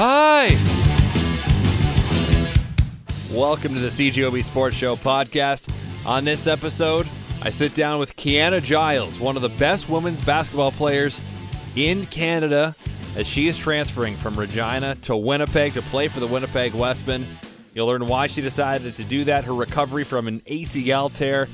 Hi. 0.00 0.46
Welcome 3.32 3.74
to 3.74 3.80
the 3.80 3.88
CJOB 3.88 4.44
Sports 4.44 4.76
Show 4.76 4.94
podcast. 4.94 5.74
On 6.06 6.24
this 6.24 6.46
episode, 6.46 7.08
I 7.42 7.50
sit 7.50 7.74
down 7.74 7.98
with 7.98 8.14
Kiana 8.14 8.62
Giles, 8.62 9.18
one 9.18 9.34
of 9.34 9.42
the 9.42 9.48
best 9.48 9.88
women's 9.88 10.24
basketball 10.24 10.70
players 10.70 11.20
in 11.74 12.06
Canada, 12.06 12.76
as 13.16 13.26
she 13.26 13.48
is 13.48 13.58
transferring 13.58 14.16
from 14.16 14.34
Regina 14.34 14.94
to 15.02 15.16
Winnipeg 15.16 15.72
to 15.72 15.82
play 15.82 16.06
for 16.06 16.20
the 16.20 16.28
Winnipeg 16.28 16.74
Wesmen. 16.74 17.26
You'll 17.74 17.88
learn 17.88 18.06
why 18.06 18.28
she 18.28 18.40
decided 18.40 18.94
to 18.94 19.02
do 19.02 19.24
that, 19.24 19.42
her 19.46 19.54
recovery 19.54 20.04
from 20.04 20.28
an 20.28 20.42
ACL 20.42 21.12
tear, 21.12 21.48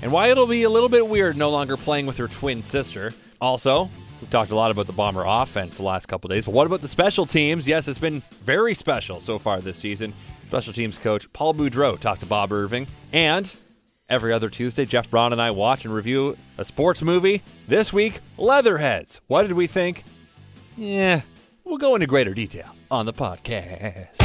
and 0.00 0.10
why 0.10 0.28
it'll 0.28 0.46
be 0.46 0.62
a 0.62 0.70
little 0.70 0.88
bit 0.88 1.06
weird 1.06 1.36
no 1.36 1.50
longer 1.50 1.76
playing 1.76 2.06
with 2.06 2.16
her 2.16 2.28
twin 2.28 2.62
sister. 2.62 3.12
Also, 3.42 3.90
we've 4.20 4.30
talked 4.30 4.50
a 4.50 4.54
lot 4.54 4.70
about 4.70 4.86
the 4.86 4.92
Bomber 4.92 5.24
offense 5.26 5.76
the 5.76 5.82
last 5.82 6.06
couple 6.06 6.28
days, 6.28 6.44
but 6.44 6.52
what 6.52 6.66
about 6.66 6.82
the 6.82 6.88
special 6.88 7.26
teams? 7.26 7.68
Yes, 7.68 7.88
it's 7.88 7.98
been 7.98 8.22
very 8.42 8.74
special 8.74 9.20
so 9.20 9.38
far 9.38 9.60
this 9.60 9.76
season. 9.78 10.14
Special 10.48 10.72
teams 10.72 10.98
coach 10.98 11.32
Paul 11.32 11.54
Boudreau 11.54 11.98
talked 11.98 12.20
to 12.20 12.26
Bob 12.26 12.52
Irving, 12.52 12.86
and 13.12 13.54
every 14.08 14.32
other 14.32 14.48
Tuesday, 14.48 14.84
Jeff 14.84 15.10
Brown 15.10 15.32
and 15.32 15.40
I 15.40 15.50
watch 15.50 15.84
and 15.84 15.94
review 15.94 16.36
a 16.58 16.64
sports 16.64 17.02
movie. 17.02 17.42
This 17.66 17.92
week, 17.92 18.20
Leatherheads. 18.36 19.20
What 19.26 19.42
did 19.42 19.52
we 19.52 19.66
think? 19.66 20.04
Yeah, 20.76 21.22
we'll 21.64 21.78
go 21.78 21.94
into 21.94 22.06
greater 22.06 22.34
detail 22.34 22.74
on 22.90 23.06
the 23.06 23.12
podcast. 23.12 24.20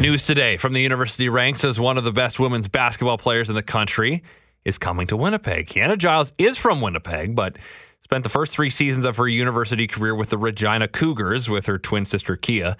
News 0.00 0.26
today 0.26 0.56
from 0.56 0.72
the 0.72 0.80
university 0.80 1.28
ranks 1.28 1.64
as 1.64 1.78
one 1.78 1.96
of 1.96 2.02
the 2.02 2.10
best 2.10 2.40
women's 2.40 2.66
basketball 2.66 3.18
players 3.18 3.48
in 3.48 3.54
the 3.54 3.62
country 3.62 4.22
is 4.64 4.78
coming 4.78 5.06
to 5.08 5.16
Winnipeg. 5.16 5.66
Kiana 5.66 5.98
Giles 5.98 6.32
is 6.38 6.58
from 6.58 6.80
Winnipeg, 6.80 7.34
but 7.34 7.56
spent 8.00 8.24
the 8.24 8.30
first 8.30 8.52
three 8.52 8.70
seasons 8.70 9.04
of 9.04 9.16
her 9.16 9.28
university 9.28 9.86
career 9.86 10.14
with 10.14 10.30
the 10.30 10.38
Regina 10.38 10.88
Cougars 10.88 11.48
with 11.48 11.66
her 11.66 11.78
twin 11.78 12.04
sister 12.04 12.36
Kia. 12.36 12.76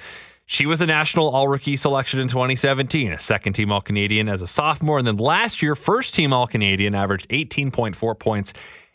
She 0.47 0.67
was 0.67 0.81
a 0.81 0.87
national 0.87 1.31
all 1.31 1.49
rookie 1.49 1.77
selection 1.77 2.21
in 2.21 2.29
2017, 2.29 3.13
a 3.13 3.19
second 3.19 3.55
team 3.55 3.73
All 3.73 3.81
Canadian 3.81 4.29
as 4.29 4.43
a 4.43 4.47
sophomore, 4.47 4.99
and 4.99 5.07
then 5.07 5.17
last 5.17 5.63
year, 5.63 5.75
first 5.75 6.15
team 6.15 6.33
All 6.33 6.47
Canadian, 6.47 6.95
averaged 6.95 7.29
18.4 7.31 8.19
points 8.19 8.53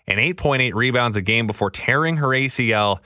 and 0.08 0.20
8.8 0.20 0.73
rebounds 0.73 1.17
a 1.17 1.22
game 1.22 1.48
before 1.48 1.72
tearing 1.72 2.17
her 2.17 2.28
ACL 2.28 3.00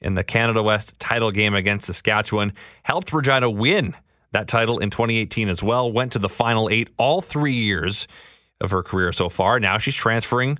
in 0.00 0.14
the 0.14 0.24
Canada 0.24 0.62
West 0.62 0.98
title 0.98 1.30
game 1.30 1.54
against 1.54 1.86
Saskatchewan. 1.86 2.52
Helped 2.82 3.12
Regina 3.12 3.48
win 3.48 3.94
that 4.32 4.48
title 4.48 4.78
in 4.78 4.90
2018 4.90 5.48
as 5.48 5.62
well. 5.62 5.90
Went 5.90 6.12
to 6.12 6.18
the 6.18 6.28
final 6.28 6.68
eight 6.68 6.90
all 6.98 7.22
three 7.22 7.54
years 7.54 8.06
of 8.64 8.70
her 8.72 8.82
career 8.82 9.12
so 9.12 9.28
far. 9.28 9.60
Now 9.60 9.78
she's 9.78 9.94
transferring 9.94 10.58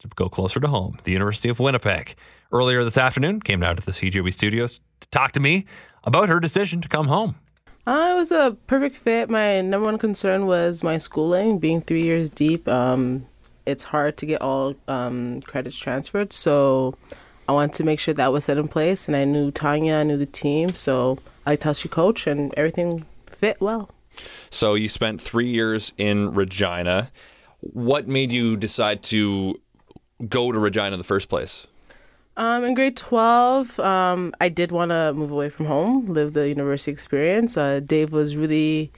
to 0.00 0.08
go 0.16 0.28
closer 0.28 0.60
to 0.60 0.68
home, 0.68 0.98
the 1.04 1.12
University 1.12 1.48
of 1.48 1.60
Winnipeg. 1.60 2.16
Earlier 2.52 2.84
this 2.84 2.98
afternoon, 2.98 3.40
came 3.40 3.60
down 3.60 3.76
to 3.76 3.82
the 3.84 3.92
CJOB 3.92 4.32
studios 4.32 4.80
to 5.00 5.08
talk 5.08 5.32
to 5.32 5.40
me 5.40 5.66
about 6.04 6.28
her 6.28 6.40
decision 6.40 6.80
to 6.80 6.88
come 6.88 7.08
home. 7.08 7.36
Uh, 7.86 8.12
it 8.12 8.14
was 8.14 8.32
a 8.32 8.56
perfect 8.66 8.96
fit. 8.96 9.28
My 9.28 9.60
number 9.60 9.84
one 9.84 9.98
concern 9.98 10.46
was 10.46 10.82
my 10.82 10.98
schooling, 10.98 11.58
being 11.58 11.82
three 11.82 12.02
years 12.02 12.30
deep. 12.30 12.66
Um, 12.66 13.26
it's 13.66 13.84
hard 13.84 14.16
to 14.18 14.26
get 14.26 14.40
all 14.40 14.74
um, 14.88 15.42
credits 15.42 15.76
transferred, 15.76 16.32
so 16.32 16.96
I 17.48 17.52
wanted 17.52 17.74
to 17.74 17.84
make 17.84 18.00
sure 18.00 18.14
that 18.14 18.32
was 18.32 18.46
set 18.46 18.56
in 18.56 18.68
place. 18.68 19.06
And 19.06 19.16
I 19.16 19.24
knew 19.24 19.50
Tanya, 19.50 19.96
I 19.96 20.02
knew 20.02 20.16
the 20.16 20.26
team, 20.26 20.74
so 20.74 21.18
I 21.44 21.50
liked 21.50 21.64
how 21.64 21.72
she 21.72 21.88
coached, 21.88 22.26
and 22.26 22.54
everything 22.56 23.04
fit 23.26 23.60
well. 23.60 23.90
So 24.50 24.74
you 24.74 24.88
spent 24.88 25.20
three 25.20 25.50
years 25.50 25.92
in 25.98 26.34
Regina. 26.34 27.10
What 27.72 28.06
made 28.06 28.30
you 28.30 28.56
decide 28.56 29.02
to 29.04 29.54
go 30.28 30.52
to 30.52 30.58
Regina 30.58 30.92
in 30.92 30.98
the 30.98 31.04
first 31.04 31.28
place? 31.28 31.66
Um, 32.36 32.64
in 32.64 32.74
grade 32.74 32.96
12, 32.96 33.78
um, 33.78 34.34
I 34.40 34.48
did 34.48 34.72
want 34.72 34.90
to 34.90 35.12
move 35.14 35.30
away 35.30 35.48
from 35.48 35.66
home, 35.66 36.06
live 36.06 36.32
the 36.32 36.48
university 36.48 36.90
experience. 36.90 37.56
Uh, 37.56 37.80
Dave 37.80 38.12
was 38.12 38.34
really, 38.34 38.90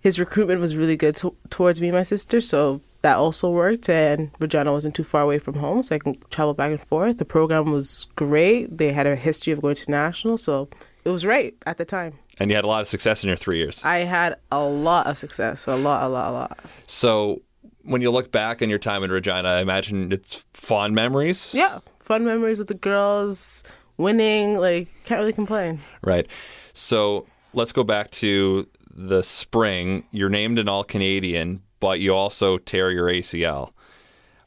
his 0.00 0.18
recruitment 0.18 0.60
was 0.60 0.74
really 0.74 0.96
good 0.96 1.14
to, 1.16 1.36
towards 1.50 1.80
me 1.80 1.88
and 1.88 1.96
my 1.96 2.02
sister, 2.02 2.40
so 2.40 2.80
that 3.02 3.16
also 3.16 3.50
worked. 3.50 3.90
And 3.90 4.30
Regina 4.38 4.72
wasn't 4.72 4.94
too 4.94 5.04
far 5.04 5.22
away 5.22 5.38
from 5.38 5.54
home, 5.54 5.82
so 5.82 5.94
I 5.94 5.98
can 5.98 6.16
travel 6.30 6.54
back 6.54 6.70
and 6.70 6.80
forth. 6.80 7.18
The 7.18 7.26
program 7.26 7.70
was 7.70 8.06
great. 8.16 8.78
They 8.78 8.92
had 8.92 9.06
a 9.06 9.14
history 9.14 9.52
of 9.52 9.60
going 9.60 9.76
to 9.76 9.90
national, 9.90 10.38
so 10.38 10.70
it 11.04 11.10
was 11.10 11.26
right 11.26 11.54
at 11.66 11.76
the 11.76 11.84
time. 11.84 12.18
And 12.38 12.50
you 12.50 12.56
had 12.56 12.64
a 12.64 12.68
lot 12.68 12.80
of 12.80 12.86
success 12.86 13.24
in 13.24 13.28
your 13.28 13.36
three 13.36 13.58
years. 13.58 13.84
I 13.84 13.98
had 13.98 14.36
a 14.50 14.64
lot 14.64 15.06
of 15.06 15.18
success, 15.18 15.66
a 15.66 15.76
lot, 15.76 16.04
a 16.04 16.08
lot, 16.08 16.30
a 16.30 16.32
lot. 16.32 16.58
So 16.86 17.42
when 17.82 18.02
you 18.02 18.10
look 18.10 18.32
back 18.32 18.62
on 18.62 18.68
your 18.68 18.78
time 18.78 19.02
in 19.02 19.10
Regina, 19.10 19.48
I 19.48 19.60
imagine 19.60 20.12
it's 20.12 20.44
fond 20.54 20.94
memories. 20.94 21.54
Yeah, 21.54 21.80
fun 22.00 22.24
memories 22.24 22.58
with 22.58 22.68
the 22.68 22.74
girls, 22.74 23.62
winning. 23.96 24.58
Like, 24.58 24.88
can't 25.04 25.20
really 25.20 25.32
complain. 25.32 25.80
Right. 26.02 26.26
So 26.72 27.26
let's 27.52 27.72
go 27.72 27.84
back 27.84 28.10
to 28.12 28.68
the 28.90 29.22
spring. 29.22 30.04
You're 30.10 30.28
named 30.28 30.58
an 30.58 30.68
All 30.68 30.84
Canadian, 30.84 31.62
but 31.80 32.00
you 32.00 32.14
also 32.14 32.58
tear 32.58 32.90
your 32.90 33.06
ACL. 33.06 33.72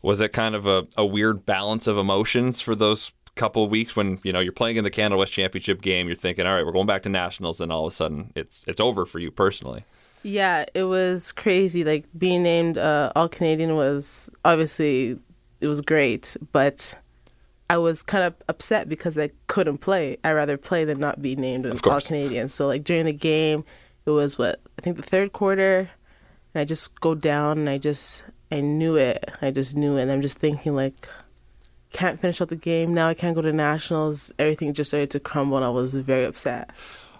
Was 0.01 0.19
it 0.19 0.33
kind 0.33 0.55
of 0.55 0.65
a, 0.67 0.87
a 0.97 1.05
weird 1.05 1.45
balance 1.45 1.87
of 1.87 1.97
emotions 1.97 2.59
for 2.59 2.75
those 2.75 3.11
couple 3.35 3.63
of 3.63 3.71
weeks 3.71 3.95
when 3.95 4.19
you 4.23 4.33
know 4.33 4.41
you're 4.41 4.51
playing 4.51 4.75
in 4.75 4.83
the 4.83 4.89
Canada 4.89 5.17
West 5.17 5.31
Championship 5.31 5.81
game? 5.81 6.07
You're 6.07 6.15
thinking, 6.15 6.45
all 6.45 6.55
right, 6.55 6.65
we're 6.65 6.71
going 6.71 6.87
back 6.87 7.03
to 7.03 7.09
nationals, 7.09 7.61
and 7.61 7.71
all 7.71 7.85
of 7.87 7.93
a 7.93 7.95
sudden 7.95 8.31
it's 8.35 8.65
it's 8.67 8.79
over 8.79 9.05
for 9.05 9.19
you 9.19 9.31
personally. 9.31 9.85
Yeah, 10.23 10.65
it 10.73 10.83
was 10.83 11.31
crazy. 11.31 11.83
Like 11.83 12.05
being 12.17 12.43
named 12.43 12.77
uh, 12.77 13.11
All 13.15 13.29
Canadian 13.29 13.75
was 13.75 14.29
obviously 14.45 15.17
it 15.59 15.67
was 15.67 15.81
great, 15.81 16.35
but 16.51 16.95
I 17.69 17.77
was 17.77 18.03
kind 18.03 18.23
of 18.23 18.35
upset 18.47 18.89
because 18.89 19.17
I 19.17 19.31
couldn't 19.47 19.79
play. 19.79 20.17
I 20.23 20.33
rather 20.33 20.57
play 20.57 20.85
than 20.85 20.99
not 20.99 21.21
be 21.21 21.35
named 21.35 21.65
an 21.65 21.79
All 21.85 22.01
Canadian. 22.01 22.49
So 22.49 22.67
like 22.67 22.83
during 22.83 23.05
the 23.05 23.13
game, 23.13 23.63
it 24.05 24.11
was 24.11 24.37
what 24.37 24.59
I 24.77 24.81
think 24.81 24.97
the 24.97 25.03
third 25.03 25.31
quarter, 25.31 25.89
and 26.53 26.61
I 26.61 26.65
just 26.65 26.99
go 26.99 27.15
down 27.15 27.59
and 27.59 27.69
I 27.69 27.77
just 27.77 28.23
I 28.51 28.61
knew 28.61 28.97
it. 28.97 29.31
I 29.41 29.51
just 29.51 29.75
knew 29.75 29.97
it. 29.97 30.03
And 30.03 30.11
I'm 30.11 30.21
just 30.21 30.37
thinking 30.37 30.75
like, 30.75 31.07
can't 31.93 32.19
finish 32.19 32.41
out 32.41 32.49
the 32.49 32.55
game 32.55 32.93
now. 32.93 33.07
I 33.07 33.13
can't 33.13 33.35
go 33.35 33.41
to 33.41 33.53
nationals. 33.53 34.31
Everything 34.37 34.73
just 34.73 34.89
started 34.89 35.09
to 35.11 35.19
crumble, 35.19 35.57
and 35.57 35.65
I 35.65 35.69
was 35.69 35.95
very 35.95 36.25
upset. 36.25 36.71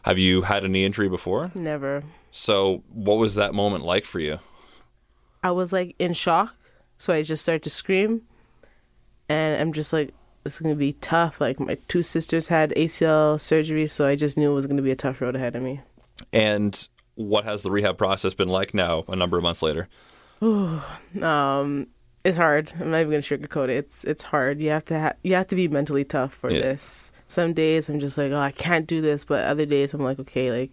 Have 0.03 0.17
you 0.17 0.41
had 0.41 0.65
a 0.65 0.67
knee 0.67 0.83
injury 0.83 1.09
before? 1.09 1.51
Never. 1.55 2.03
So, 2.31 2.83
what 2.89 3.17
was 3.17 3.35
that 3.35 3.53
moment 3.53 3.83
like 3.83 4.05
for 4.05 4.19
you? 4.19 4.39
I 5.43 5.51
was 5.51 5.73
like 5.73 5.95
in 5.99 6.13
shock. 6.13 6.55
So 6.97 7.13
I 7.13 7.23
just 7.23 7.43
started 7.43 7.63
to 7.63 7.69
scream. 7.69 8.21
And 9.27 9.59
I'm 9.59 9.73
just 9.73 9.91
like, 9.91 10.13
this 10.43 10.55
is 10.55 10.59
going 10.59 10.75
to 10.75 10.79
be 10.79 10.93
tough. 10.93 11.41
Like, 11.41 11.59
my 11.59 11.77
two 11.87 12.03
sisters 12.03 12.47
had 12.47 12.71
ACL 12.71 13.39
surgery. 13.39 13.87
So 13.87 14.07
I 14.07 14.15
just 14.15 14.37
knew 14.37 14.51
it 14.51 14.55
was 14.55 14.67
going 14.67 14.77
to 14.77 14.83
be 14.83 14.91
a 14.91 14.95
tough 14.95 15.21
road 15.21 15.35
ahead 15.35 15.55
of 15.55 15.63
me. 15.63 15.81
And 16.31 16.87
what 17.15 17.43
has 17.45 17.63
the 17.63 17.71
rehab 17.71 17.97
process 17.97 18.33
been 18.33 18.49
like 18.49 18.73
now, 18.73 19.03
a 19.07 19.15
number 19.15 19.37
of 19.37 19.43
months 19.43 19.61
later? 19.61 19.87
Ooh, 20.43 20.81
um, 21.21 21.87
it's 22.23 22.37
hard. 22.37 22.71
I'm 22.79 22.91
not 22.91 22.99
even 22.99 23.11
gonna 23.11 23.21
sugarcoat 23.21 23.65
it. 23.65 23.77
It's 23.77 24.03
it's 24.03 24.23
hard. 24.23 24.59
You 24.59 24.69
have 24.69 24.85
to 24.85 24.99
ha- 24.99 25.13
you 25.23 25.33
have 25.35 25.47
to 25.47 25.55
be 25.55 25.67
mentally 25.67 26.03
tough 26.03 26.33
for 26.33 26.51
yeah. 26.51 26.59
this. 26.59 27.11
Some 27.27 27.53
days 27.53 27.89
I'm 27.89 27.99
just 27.99 28.17
like, 28.17 28.31
oh, 28.31 28.39
I 28.39 28.51
can't 28.51 28.85
do 28.85 29.01
this, 29.01 29.23
but 29.23 29.43
other 29.45 29.65
days 29.65 29.93
I'm 29.93 30.03
like, 30.03 30.19
okay, 30.19 30.51
like 30.51 30.71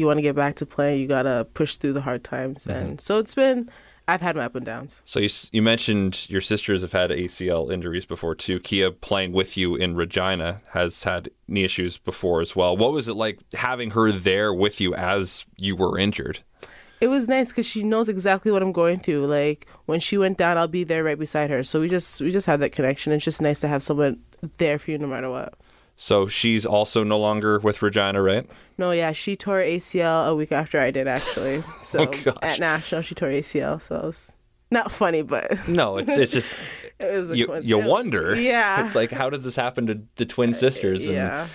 you 0.00 0.06
want 0.06 0.18
to 0.18 0.22
get 0.22 0.34
back 0.34 0.56
to 0.56 0.66
playing, 0.66 1.00
you 1.00 1.06
gotta 1.06 1.46
push 1.54 1.76
through 1.76 1.92
the 1.92 2.00
hard 2.00 2.24
times, 2.24 2.64
mm-hmm. 2.64 2.78
and 2.78 3.00
so 3.00 3.18
it's 3.18 3.34
been. 3.34 3.70
I've 4.08 4.22
had 4.22 4.34
my 4.34 4.42
up 4.42 4.56
and 4.56 4.66
downs. 4.66 5.02
So 5.04 5.20
you 5.20 5.28
you 5.52 5.62
mentioned 5.62 6.28
your 6.28 6.40
sisters 6.40 6.80
have 6.80 6.90
had 6.90 7.10
ACL 7.10 7.72
injuries 7.72 8.04
before 8.04 8.34
too. 8.34 8.58
Kia 8.58 8.90
playing 8.90 9.30
with 9.30 9.56
you 9.56 9.76
in 9.76 9.94
Regina 9.94 10.62
has 10.70 11.04
had 11.04 11.30
knee 11.46 11.62
issues 11.62 11.96
before 11.96 12.40
as 12.40 12.56
well. 12.56 12.76
What 12.76 12.92
was 12.92 13.06
it 13.06 13.14
like 13.14 13.38
having 13.52 13.92
her 13.92 14.10
there 14.10 14.52
with 14.52 14.80
you 14.80 14.96
as 14.96 15.44
you 15.56 15.76
were 15.76 15.96
injured? 15.96 16.40
it 17.00 17.08
was 17.08 17.28
nice 17.28 17.48
because 17.48 17.66
she 17.66 17.82
knows 17.82 18.08
exactly 18.08 18.52
what 18.52 18.62
I'm 18.62 18.72
going 18.72 19.00
through. 19.00 19.26
Like 19.26 19.66
when 19.86 20.00
she 20.00 20.18
went 20.18 20.36
down, 20.36 20.58
I'll 20.58 20.68
be 20.68 20.84
there 20.84 21.02
right 21.02 21.18
beside 21.18 21.50
her. 21.50 21.62
So 21.62 21.80
we 21.80 21.88
just 21.88 22.20
we 22.20 22.30
just 22.30 22.46
have 22.46 22.60
that 22.60 22.72
connection. 22.72 23.12
It's 23.12 23.24
just 23.24 23.40
nice 23.40 23.60
to 23.60 23.68
have 23.68 23.82
someone 23.82 24.22
there 24.58 24.78
for 24.78 24.90
you 24.90 24.98
no 24.98 25.06
matter 25.06 25.30
what. 25.30 25.54
So 26.02 26.28
she's 26.28 26.64
also 26.64 27.04
no 27.04 27.18
longer 27.18 27.58
with 27.58 27.82
Regina, 27.82 28.22
right? 28.22 28.48
No, 28.78 28.90
yeah, 28.90 29.12
she 29.12 29.36
tore 29.36 29.60
ACL 29.60 30.28
a 30.28 30.34
week 30.34 30.50
after 30.50 30.80
I 30.80 30.90
did 30.90 31.06
actually. 31.06 31.62
So 31.82 32.10
oh, 32.26 32.38
at 32.40 32.58
national, 32.58 33.02
she 33.02 33.14
tore 33.14 33.28
ACL. 33.28 33.82
So 33.82 33.96
it 33.96 34.04
was 34.04 34.32
not 34.70 34.90
funny, 34.90 35.20
but 35.20 35.68
no, 35.68 35.98
it's 35.98 36.16
it's 36.16 36.32
just 36.32 36.54
it 36.98 37.36
you, 37.36 37.54
you 37.60 37.78
wonder. 37.86 38.34
Yeah, 38.34 38.86
it's 38.86 38.94
like 38.94 39.10
how 39.10 39.28
did 39.28 39.42
this 39.42 39.56
happen 39.56 39.86
to 39.88 40.00
the 40.16 40.24
twin 40.24 40.54
sisters? 40.54 41.04
And, 41.04 41.16
yeah. 41.16 41.48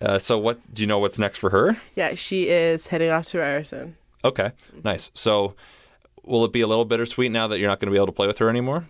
Uh, 0.00 0.18
so 0.18 0.36
what 0.36 0.58
do 0.74 0.82
you 0.82 0.88
know? 0.88 0.98
What's 0.98 1.20
next 1.20 1.38
for 1.38 1.50
her? 1.50 1.76
Yeah, 1.94 2.14
she 2.14 2.48
is 2.48 2.88
heading 2.88 3.10
off 3.10 3.26
to 3.26 3.38
Ryerson. 3.38 3.96
Okay, 4.24 4.50
nice. 4.82 5.12
So, 5.14 5.54
will 6.24 6.44
it 6.44 6.52
be 6.52 6.60
a 6.60 6.66
little 6.66 6.84
bittersweet 6.84 7.30
now 7.30 7.46
that 7.46 7.60
you're 7.60 7.68
not 7.68 7.78
going 7.78 7.86
to 7.86 7.92
be 7.92 7.98
able 7.98 8.06
to 8.06 8.12
play 8.12 8.26
with 8.26 8.38
her 8.38 8.50
anymore? 8.50 8.88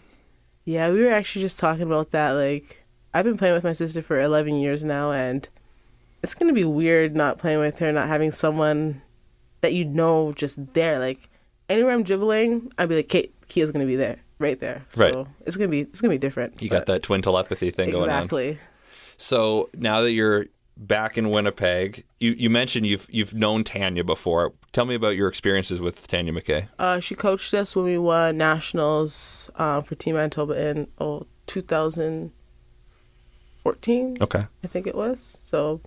Yeah, 0.64 0.90
we 0.90 1.02
were 1.02 1.12
actually 1.12 1.42
just 1.42 1.58
talking 1.58 1.82
about 1.82 2.12
that. 2.12 2.30
Like, 2.30 2.79
I've 3.12 3.24
been 3.24 3.36
playing 3.36 3.54
with 3.54 3.64
my 3.64 3.72
sister 3.72 4.02
for 4.02 4.20
11 4.20 4.54
years 4.54 4.84
now, 4.84 5.12
and 5.12 5.48
it's 6.22 6.34
going 6.34 6.48
to 6.48 6.54
be 6.54 6.64
weird 6.64 7.16
not 7.16 7.38
playing 7.38 7.58
with 7.58 7.78
her, 7.78 7.90
not 7.92 8.08
having 8.08 8.32
someone 8.32 9.02
that 9.62 9.72
you 9.72 9.84
know 9.84 10.32
just 10.32 10.74
there. 10.74 10.98
Like, 10.98 11.28
anywhere 11.68 11.92
I'm 11.92 12.02
dribbling, 12.02 12.72
I'd 12.78 12.88
be 12.88 12.96
like, 12.96 13.08
Kate, 13.08 13.34
Kia's 13.48 13.70
going 13.70 13.84
to 13.84 13.90
be 13.90 13.96
there, 13.96 14.18
right 14.38 14.58
there. 14.60 14.84
So 14.90 15.04
right. 15.04 15.26
it's 15.46 15.56
going 15.56 15.68
to 15.68 15.70
be 15.70 15.80
it's 15.80 16.00
going 16.00 16.10
to 16.10 16.14
be 16.14 16.18
different. 16.18 16.62
You 16.62 16.68
got 16.68 16.86
that 16.86 17.02
twin 17.02 17.22
telepathy 17.22 17.70
thing 17.70 17.88
exactly. 17.88 17.92
going 17.92 18.10
on. 18.10 18.18
Exactly. 18.18 18.58
So 19.16 19.68
now 19.74 20.00
that 20.02 20.12
you're 20.12 20.46
back 20.76 21.18
in 21.18 21.30
Winnipeg, 21.30 22.04
you, 22.18 22.32
you 22.32 22.48
mentioned 22.48 22.86
you've 22.86 23.06
you've 23.10 23.34
known 23.34 23.64
Tanya 23.64 24.04
before. 24.04 24.54
Tell 24.72 24.84
me 24.84 24.94
about 24.94 25.16
your 25.16 25.28
experiences 25.28 25.80
with 25.80 26.06
Tanya 26.06 26.32
McKay. 26.32 26.68
Uh, 26.78 27.00
she 27.00 27.14
coached 27.14 27.52
us 27.54 27.76
when 27.76 27.84
we 27.84 27.98
won 27.98 28.38
nationals 28.38 29.50
uh, 29.56 29.80
for 29.80 29.94
Team 29.94 30.14
Manitoba 30.14 30.68
in 30.68 30.88
oh, 30.98 31.26
2014. 33.64 34.16
Okay. 34.20 34.46
I 34.64 34.66
think 34.66 34.86
it 34.86 34.94
was. 34.94 35.38
So 35.42 35.80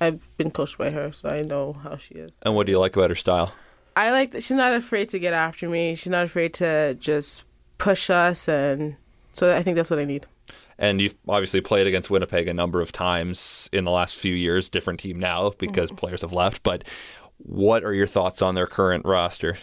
I've 0.00 0.20
been 0.36 0.50
coached 0.50 0.78
by 0.78 0.90
her, 0.90 1.12
so 1.12 1.28
I 1.28 1.42
know 1.42 1.72
how 1.72 1.96
she 1.96 2.14
is. 2.14 2.30
And 2.42 2.54
what 2.54 2.66
do 2.66 2.72
you 2.72 2.78
like 2.78 2.96
about 2.96 3.10
her 3.10 3.16
style? 3.16 3.52
I 3.94 4.10
like 4.10 4.32
that 4.32 4.42
she's 4.42 4.56
not 4.56 4.74
afraid 4.74 5.08
to 5.10 5.18
get 5.18 5.32
after 5.32 5.68
me. 5.68 5.94
She's 5.94 6.10
not 6.10 6.24
afraid 6.24 6.52
to 6.54 6.94
just 6.94 7.44
push 7.78 8.10
us, 8.10 8.46
and 8.46 8.96
so 9.32 9.56
I 9.56 9.62
think 9.62 9.76
that's 9.76 9.90
what 9.90 9.98
I 9.98 10.04
need. 10.04 10.26
And 10.78 11.00
you've 11.00 11.14
obviously 11.26 11.62
played 11.62 11.86
against 11.86 12.10
Winnipeg 12.10 12.48
a 12.48 12.52
number 12.52 12.82
of 12.82 12.92
times 12.92 13.70
in 13.72 13.84
the 13.84 13.90
last 13.90 14.14
few 14.14 14.34
years. 14.34 14.68
Different 14.68 15.00
team 15.00 15.18
now 15.18 15.52
because 15.58 15.88
mm-hmm. 15.88 15.96
players 15.96 16.20
have 16.20 16.34
left. 16.34 16.62
But 16.62 16.84
what 17.38 17.84
are 17.84 17.94
your 17.94 18.06
thoughts 18.06 18.42
on 18.42 18.54
their 18.54 18.66
current 18.66 19.06
roster? 19.06 19.56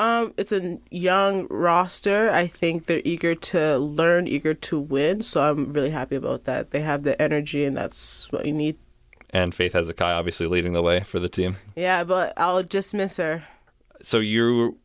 Um, 0.00 0.32
it's 0.36 0.50
a 0.50 0.78
young 0.90 1.46
roster. 1.50 2.30
I 2.30 2.46
think 2.46 2.86
they're 2.86 3.02
eager 3.04 3.34
to 3.34 3.78
learn, 3.78 4.26
eager 4.26 4.54
to 4.54 4.78
win. 4.78 5.22
So 5.22 5.50
I'm 5.50 5.72
really 5.72 5.90
happy 5.90 6.16
about 6.16 6.44
that. 6.44 6.70
They 6.70 6.80
have 6.80 7.02
the 7.02 7.20
energy, 7.20 7.64
and 7.64 7.76
that's 7.76 8.32
what 8.32 8.46
you 8.46 8.52
need 8.52 8.78
and 9.32 9.54
Faith 9.54 9.72
Hezekiah 9.72 10.14
obviously 10.14 10.46
leading 10.46 10.72
the 10.72 10.82
way 10.82 11.00
for 11.00 11.18
the 11.18 11.28
team. 11.28 11.56
Yeah, 11.76 12.04
but 12.04 12.32
I'll 12.36 12.62
just 12.62 12.94
miss 12.94 13.16
her. 13.16 13.44
So 14.02 14.18
you 14.18 14.78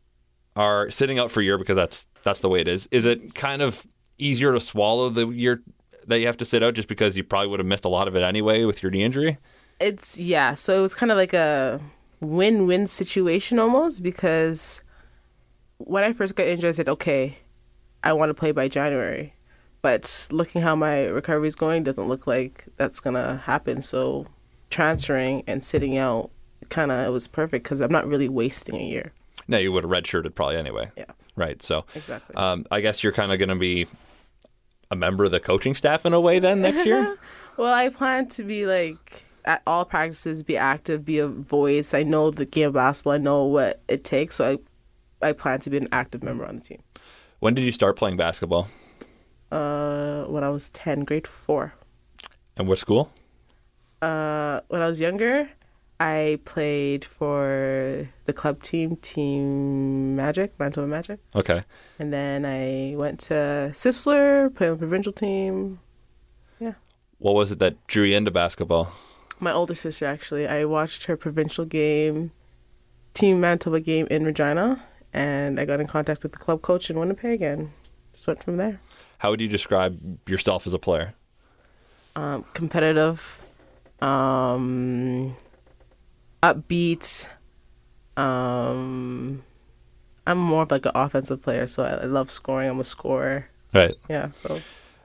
are 0.55 0.89
sitting 0.91 1.19
out 1.19 1.31
for 1.31 1.41
a 1.41 1.43
year 1.43 1.57
because 1.57 1.75
that's 1.75 2.07
that's 2.23 2.41
the 2.41 2.49
way 2.49 2.61
it 2.61 2.67
is. 2.67 2.87
Is 2.91 3.05
it 3.05 3.35
kind 3.35 3.61
of 3.61 3.85
easier 4.17 4.53
to 4.53 4.59
swallow 4.59 5.09
the 5.09 5.27
year 5.29 5.63
that 6.07 6.19
you 6.19 6.27
have 6.27 6.37
to 6.37 6.45
sit 6.45 6.63
out 6.63 6.75
just 6.75 6.87
because 6.87 7.17
you 7.17 7.23
probably 7.23 7.49
would 7.49 7.59
have 7.59 7.67
missed 7.67 7.85
a 7.85 7.89
lot 7.89 8.07
of 8.07 8.15
it 8.15 8.21
anyway 8.21 8.63
with 8.65 8.83
your 8.83 8.91
knee 8.91 9.03
injury? 9.03 9.37
It's 9.79 10.17
yeah, 10.17 10.53
so 10.53 10.77
it 10.77 10.81
was 10.81 10.93
kind 10.93 11.11
of 11.11 11.17
like 11.17 11.33
a 11.33 11.81
win-win 12.21 12.87
situation 12.87 13.59
almost 13.59 14.01
because 14.01 14.81
when 15.85 16.03
I 16.03 16.13
first 16.13 16.35
got 16.35 16.47
injured 16.47 16.69
I 16.69 16.71
said, 16.71 16.89
"Okay, 16.89 17.37
I 18.03 18.13
want 18.13 18.29
to 18.29 18.33
play 18.33 18.51
by 18.51 18.67
January." 18.67 19.33
But 19.81 20.27
looking 20.31 20.63
how 20.63 20.75
my 20.75 21.05
recovery 21.05 21.47
is 21.47 21.55
going 21.55 21.83
doesn't 21.83 22.07
look 22.07 22.25
like 22.25 22.65
that's 22.75 22.99
going 22.99 23.13
to 23.13 23.41
happen. 23.45 23.83
So 23.83 24.25
transferring 24.71 25.43
and 25.45 25.63
sitting 25.63 25.95
out 25.95 26.31
kind 26.69 26.91
of 26.91 27.05
it 27.05 27.11
was 27.11 27.27
perfect 27.27 27.63
because 27.63 27.81
I'm 27.81 27.91
not 27.91 28.07
really 28.07 28.27
wasting 28.27 28.75
a 28.75 28.83
year. 28.83 29.13
No, 29.47 29.59
you 29.59 29.71
would 29.71 29.83
have 29.83 29.91
redshirted 29.91 30.33
probably 30.33 30.57
anyway. 30.57 30.89
Yeah. 30.97 31.05
Right. 31.35 31.61
So 31.61 31.85
exactly. 31.93 32.35
Um, 32.35 32.65
I 32.71 32.81
guess 32.81 33.03
you're 33.03 33.13
kind 33.13 33.31
of 33.31 33.37
going 33.37 33.49
to 33.49 33.55
be 33.55 33.85
a 34.89 34.95
member 34.95 35.23
of 35.23 35.31
the 35.31 35.39
coaching 35.39 35.75
staff 35.75 36.05
in 36.05 36.13
a 36.13 36.19
way 36.19 36.39
then 36.39 36.61
next 36.61 36.85
year. 36.85 37.17
well, 37.57 37.73
I 37.73 37.89
plan 37.89 38.27
to 38.29 38.43
be 38.43 38.65
like 38.65 39.23
at 39.45 39.61
all 39.67 39.85
practices, 39.85 40.41
be 40.41 40.57
active, 40.57 41.05
be 41.05 41.19
a 41.19 41.27
voice. 41.27 41.93
I 41.93 42.03
know 42.03 42.31
the 42.31 42.45
game 42.45 42.69
of 42.69 42.73
basketball. 42.73 43.13
I 43.13 43.17
know 43.17 43.45
what 43.45 43.81
it 43.87 44.03
takes. 44.03 44.37
So 44.37 44.53
I, 44.53 44.57
I 45.25 45.33
plan 45.33 45.59
to 45.61 45.69
be 45.69 45.77
an 45.77 45.89
active 45.91 46.21
member 46.23 46.45
on 46.45 46.55
the 46.55 46.61
team. 46.61 46.81
When 47.39 47.53
did 47.55 47.63
you 47.63 47.71
start 47.71 47.97
playing 47.97 48.17
basketball? 48.17 48.67
Uh, 49.51 50.23
when 50.25 50.43
I 50.43 50.49
was 50.49 50.69
ten, 50.69 51.03
grade 51.03 51.27
four. 51.27 51.73
And 52.57 52.67
what 52.67 52.77
school? 52.79 53.11
uh, 54.01 54.61
when 54.67 54.81
I 54.81 54.87
was 54.87 54.99
younger, 54.99 55.49
I 55.99 56.39
played 56.45 57.05
for 57.05 58.07
the 58.25 58.33
club 58.33 58.61
team, 58.61 58.97
Team 58.97 60.15
Magic, 60.15 60.53
Manitoba 60.59 60.87
Magic. 60.87 61.19
Okay. 61.33 61.63
And 61.99 62.11
then 62.11 62.45
I 62.45 62.95
went 62.97 63.19
to 63.21 63.71
Sisler, 63.73 64.53
played 64.53 64.69
on 64.69 64.73
the 64.73 64.79
provincial 64.79 65.13
team. 65.13 65.79
Yeah. 66.59 66.73
What 67.17 67.35
was 67.35 67.51
it 67.51 67.59
that 67.59 67.87
drew 67.87 68.03
you 68.03 68.17
into 68.17 68.31
basketball? 68.31 68.91
My 69.39 69.51
older 69.51 69.75
sister, 69.75 70.05
actually. 70.05 70.47
I 70.47 70.65
watched 70.65 71.05
her 71.05 71.17
provincial 71.17 71.65
game, 71.65 72.31
Team 73.13 73.39
Manitoba 73.41 73.79
game 73.79 74.07
in 74.11 74.25
Regina, 74.25 74.83
and 75.15 75.61
I 75.61 75.65
got 75.65 75.79
in 75.79 75.87
contact 75.87 76.23
with 76.23 76.33
the 76.33 76.37
club 76.37 76.61
coach 76.61 76.89
in 76.89 76.99
Winnipeg 76.99 77.41
and 77.41 77.71
just 78.13 78.27
went 78.27 78.43
from 78.43 78.57
there. 78.57 78.81
How 79.19 79.29
would 79.29 79.39
you 79.39 79.47
describe 79.47 80.19
yourself 80.29 80.67
as 80.67 80.73
a 80.73 80.77
player? 80.77 81.13
Um, 82.17 82.43
competitive, 82.53 83.41
um, 84.01 85.35
upbeat. 86.43 87.27
Um, 88.17 89.43
I'm 90.27 90.37
more 90.37 90.63
of 90.63 90.71
like 90.71 90.85
an 90.85 90.91
offensive 90.95 91.41
player, 91.41 91.65
so 91.65 91.83
I, 91.83 91.91
I 91.91 92.05
love 92.05 92.29
scoring. 92.29 92.69
I'm 92.69 92.79
a 92.81 92.83
scorer. 92.83 93.49
Right. 93.73 93.95
Yeah. 94.09 94.31
So. 94.45 94.61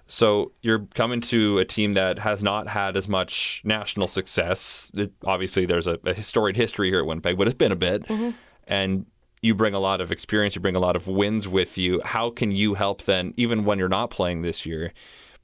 So 0.08 0.50
you're 0.60 0.86
coming 0.94 1.20
to 1.22 1.58
a 1.58 1.64
team 1.64 1.94
that 1.94 2.18
has 2.18 2.42
not 2.42 2.66
had 2.66 2.96
as 2.96 3.06
much 3.06 3.62
national 3.64 4.08
success. 4.08 4.90
It, 4.92 5.12
obviously, 5.24 5.66
there's 5.66 5.86
a, 5.86 6.00
a 6.04 6.20
storied 6.20 6.56
history 6.56 6.90
here 6.90 6.98
at 6.98 7.06
Winnipeg, 7.06 7.38
but 7.38 7.46
it's 7.46 7.56
been 7.56 7.70
a 7.70 7.76
bit. 7.76 8.02
Mm-hmm. 8.08 8.30
And 8.66 9.06
you 9.42 9.54
bring 9.54 9.74
a 9.74 9.80
lot 9.80 10.00
of 10.00 10.12
experience, 10.12 10.54
you 10.54 10.60
bring 10.60 10.76
a 10.76 10.80
lot 10.80 10.96
of 10.96 11.06
wins 11.06 11.48
with 11.48 11.78
you. 11.78 12.00
How 12.04 12.30
can 12.30 12.50
you 12.50 12.74
help 12.74 13.02
then, 13.02 13.32
even 13.36 13.64
when 13.64 13.78
you're 13.78 13.88
not 13.88 14.10
playing 14.10 14.42
this 14.42 14.66
year, 14.66 14.92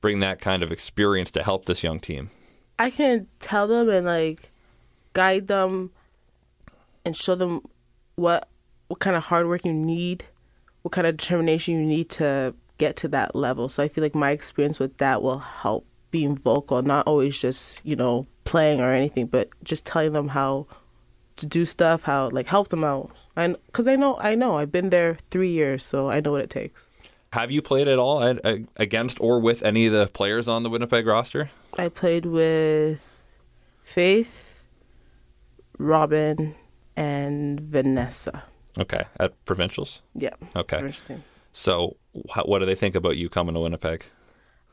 bring 0.01 0.21
that 0.21 0.41
kind 0.41 0.63
of 0.63 0.71
experience 0.71 1.31
to 1.33 1.43
help 1.43 1.65
this 1.65 1.83
young 1.83 2.01
team? 2.01 2.31
I 2.79 2.91
can 2.91 3.27
tell 3.41 3.67
them 3.67 3.89
and 3.89 4.07
like 4.07 4.51
guide 5.15 5.47
them 5.47 5.91
and 7.05 7.17
show 7.17 7.35
them 7.35 7.63
what 8.17 8.49
what 8.89 9.01
kind 9.01 9.17
of 9.17 9.25
hard 9.25 9.49
work 9.49 9.65
you 9.65 9.73
need, 9.73 10.25
what 10.83 10.93
kind 10.93 11.07
of 11.07 11.17
determination 11.17 11.75
you 11.75 11.85
need 11.85 12.09
to 12.11 12.55
get 12.79 12.97
to 12.97 13.09
that 13.09 13.35
level. 13.35 13.69
So 13.69 13.83
I 13.83 13.89
feel 13.89 14.05
like 14.05 14.15
my 14.15 14.31
experience 14.31 14.79
with 14.79 14.99
that 14.99 15.23
will 15.23 15.39
help 15.39 15.87
being 16.11 16.37
vocal, 16.37 16.83
not 16.83 17.07
always 17.07 17.41
just, 17.41 17.85
you 17.85 17.97
know, 17.97 18.27
playing 18.45 18.81
or 18.81 18.93
anything, 18.93 19.27
but 19.27 19.49
just 19.65 19.85
telling 19.85 20.13
them 20.13 20.29
how 20.29 20.67
to 21.37 21.47
do 21.47 21.65
stuff, 21.65 22.03
how 22.05 22.31
like 22.31 22.47
help 22.47 22.69
them 22.69 22.85
out. 22.85 23.11
And 23.37 23.57
cuz 23.73 23.87
I 23.87 23.97
know 23.97 24.17
I 24.19 24.35
know 24.35 24.59
I've 24.59 24.73
been 24.73 24.91
there 24.91 25.19
3 25.31 25.51
years, 25.51 25.85
so 25.85 26.11
I 26.11 26.21
know 26.21 26.33
what 26.33 26.41
it 26.41 26.51
takes. 26.51 26.87
Have 27.33 27.51
you 27.51 27.61
played 27.61 27.89
at 27.89 27.99
all 27.99 28.23
against 28.77 29.21
or 29.21 29.41
with 29.41 29.63
any 29.63 29.87
of 29.87 29.93
the 29.93 30.07
players 30.07 30.49
on 30.49 30.63
the 30.63 30.71
Winnipeg 30.71 31.07
roster? 31.07 31.51
I 31.77 31.89
played 31.89 32.25
with 32.25 33.07
Faith, 33.83 34.63
Robin, 35.79 36.55
and 36.97 37.61
Vanessa. 37.61 38.45
Okay, 38.79 39.05
at 39.19 39.33
provincials. 39.45 40.03
Yeah. 40.15 40.35
Okay. 40.55 40.93
So, 41.53 41.97
what 42.45 42.61
do 42.61 42.67
they 42.67 42.75
think 42.75 42.95
about 42.95 43.17
you 43.17 43.29
coming 43.29 43.55
to 43.55 43.61
Winnipeg? 43.61 44.05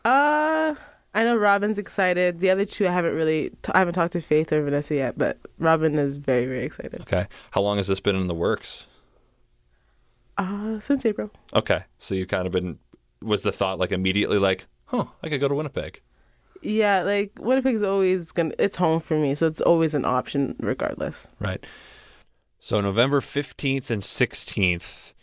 Uh, 0.05 0.75
I 1.13 1.23
know 1.23 1.35
Robin's 1.35 1.77
excited. 1.77 2.39
The 2.39 2.49
other 2.49 2.65
two, 2.65 2.87
I 2.87 2.91
haven't 2.91 3.15
really, 3.15 3.49
t- 3.61 3.71
I 3.73 3.79
haven't 3.79 3.93
talked 3.93 4.13
to 4.13 4.21
Faith 4.21 4.51
or 4.51 4.63
Vanessa 4.63 4.95
yet, 4.95 5.17
but 5.17 5.37
Robin 5.59 5.99
is 5.99 6.17
very, 6.17 6.45
very 6.45 6.63
excited. 6.63 7.01
Okay. 7.01 7.27
How 7.51 7.61
long 7.61 7.77
has 7.77 7.87
this 7.87 7.99
been 7.99 8.15
in 8.15 8.27
the 8.27 8.33
works? 8.33 8.87
Uh, 10.37 10.79
since 10.79 11.05
April. 11.05 11.29
Okay, 11.53 11.83
so 11.99 12.15
you 12.15 12.25
kind 12.25 12.47
of 12.47 12.51
been 12.51 12.79
was 13.21 13.43
the 13.43 13.51
thought 13.51 13.77
like 13.77 13.91
immediately 13.91 14.39
like, 14.39 14.65
huh, 14.85 15.05
I 15.21 15.29
could 15.29 15.39
go 15.39 15.47
to 15.47 15.53
Winnipeg. 15.53 16.01
Yeah, 16.63 17.03
like 17.03 17.33
Winnipeg's 17.39 17.83
always 17.83 18.31
gonna 18.31 18.55
it's 18.57 18.77
home 18.77 18.99
for 18.99 19.15
me, 19.15 19.35
so 19.35 19.45
it's 19.45 19.61
always 19.61 19.93
an 19.93 20.05
option 20.05 20.55
regardless. 20.59 21.27
Right. 21.39 21.63
So 22.59 22.81
November 22.81 23.21
fifteenth 23.21 23.91
and 23.91 24.03
sixteenth, 24.03 25.13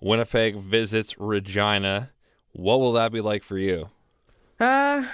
Winnipeg 0.00 0.56
visits 0.56 1.18
Regina. 1.18 2.12
What 2.52 2.80
will 2.80 2.92
that 2.92 3.12
be 3.12 3.20
like 3.20 3.42
for 3.42 3.58
you? 3.58 3.90
Uh 4.60 5.04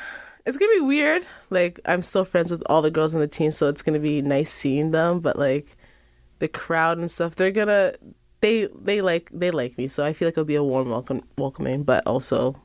it's 0.46 0.56
gonna 0.56 0.74
be 0.74 0.80
weird. 0.80 1.24
Like 1.50 1.80
I'm 1.86 2.02
still 2.02 2.24
friends 2.24 2.50
with 2.50 2.62
all 2.66 2.82
the 2.82 2.90
girls 2.90 3.14
on 3.14 3.20
the 3.20 3.28
team, 3.28 3.50
so 3.50 3.68
it's 3.68 3.82
gonna 3.82 3.98
be 3.98 4.20
nice 4.22 4.52
seeing 4.52 4.90
them. 4.90 5.20
But 5.20 5.38
like 5.38 5.76
the 6.38 6.48
crowd 6.48 6.98
and 6.98 7.10
stuff, 7.10 7.36
they're 7.36 7.50
gonna 7.50 7.94
they 8.40 8.68
they 8.78 9.00
like 9.00 9.30
they 9.32 9.50
like 9.50 9.78
me, 9.78 9.88
so 9.88 10.04
I 10.04 10.12
feel 10.12 10.28
like 10.28 10.34
it'll 10.34 10.44
be 10.44 10.54
a 10.54 10.62
warm 10.62 10.90
welcome 10.90 11.22
welcoming. 11.38 11.82
But 11.82 12.06
also, 12.06 12.60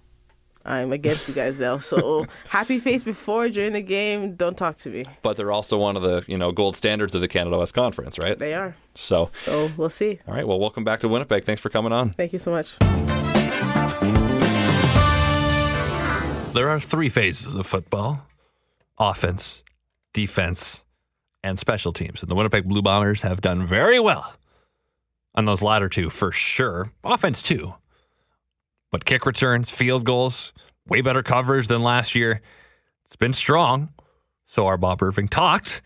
I'm 0.65 0.91
against 0.91 1.27
you 1.29 1.33
guys 1.33 1.57
now. 1.57 1.77
So 1.77 2.25
happy 2.49 2.79
face 2.79 3.03
before 3.03 3.47
during 3.47 3.73
the 3.73 3.81
game. 3.81 4.35
Don't 4.35 4.57
talk 4.57 4.75
to 4.77 4.89
me. 4.89 5.05
But 5.21 5.37
they're 5.37 5.51
also 5.51 5.77
one 5.77 5.95
of 5.95 6.03
the 6.03 6.23
you 6.27 6.37
know 6.37 6.51
gold 6.51 6.75
standards 6.75 7.15
of 7.15 7.21
the 7.21 7.29
Canada 7.29 7.57
West 7.57 7.73
Conference, 7.73 8.19
right? 8.19 8.37
They 8.37 8.53
are. 8.53 8.75
So 8.95 9.29
so 9.45 9.71
we'll 9.77 9.89
see. 9.89 10.19
All 10.27 10.33
right. 10.33 10.47
Well, 10.47 10.59
welcome 10.59 10.83
back 10.83 10.99
to 11.01 11.07
Winnipeg. 11.07 11.45
Thanks 11.45 11.61
for 11.61 11.69
coming 11.69 11.93
on. 11.93 12.11
Thank 12.11 12.33
you 12.33 12.39
so 12.39 12.51
much. 12.51 12.75
There 16.53 16.69
are 16.69 16.79
three 16.79 17.09
phases 17.09 17.55
of 17.55 17.67
football: 17.67 18.25
offense, 18.97 19.63
defense, 20.13 20.83
and 21.43 21.59
special 21.59 21.93
teams. 21.93 22.21
And 22.21 22.29
the 22.29 22.35
Winnipeg 22.35 22.67
Blue 22.67 22.81
Bombers 22.81 23.21
have 23.21 23.39
done 23.39 23.67
very 23.67 23.99
well 23.99 24.33
on 25.35 25.45
those 25.45 25.61
latter 25.61 25.87
two 25.87 26.09
for 26.09 26.31
sure. 26.31 26.91
Offense 27.03 27.41
too. 27.41 27.75
But 28.91 29.05
kick 29.05 29.25
returns, 29.25 29.69
field 29.69 30.05
goals, 30.05 30.51
way 30.87 31.01
better 31.01 31.21
coverage 31.21 31.67
than 31.67 31.83
last 31.83 32.15
year. 32.15 32.41
It's 33.05 33.15
been 33.15 33.33
strong. 33.33 33.93
So 34.47 34.65
our 34.65 34.77
Bob 34.77 35.03
Irving 35.03 35.27
talked 35.27 35.81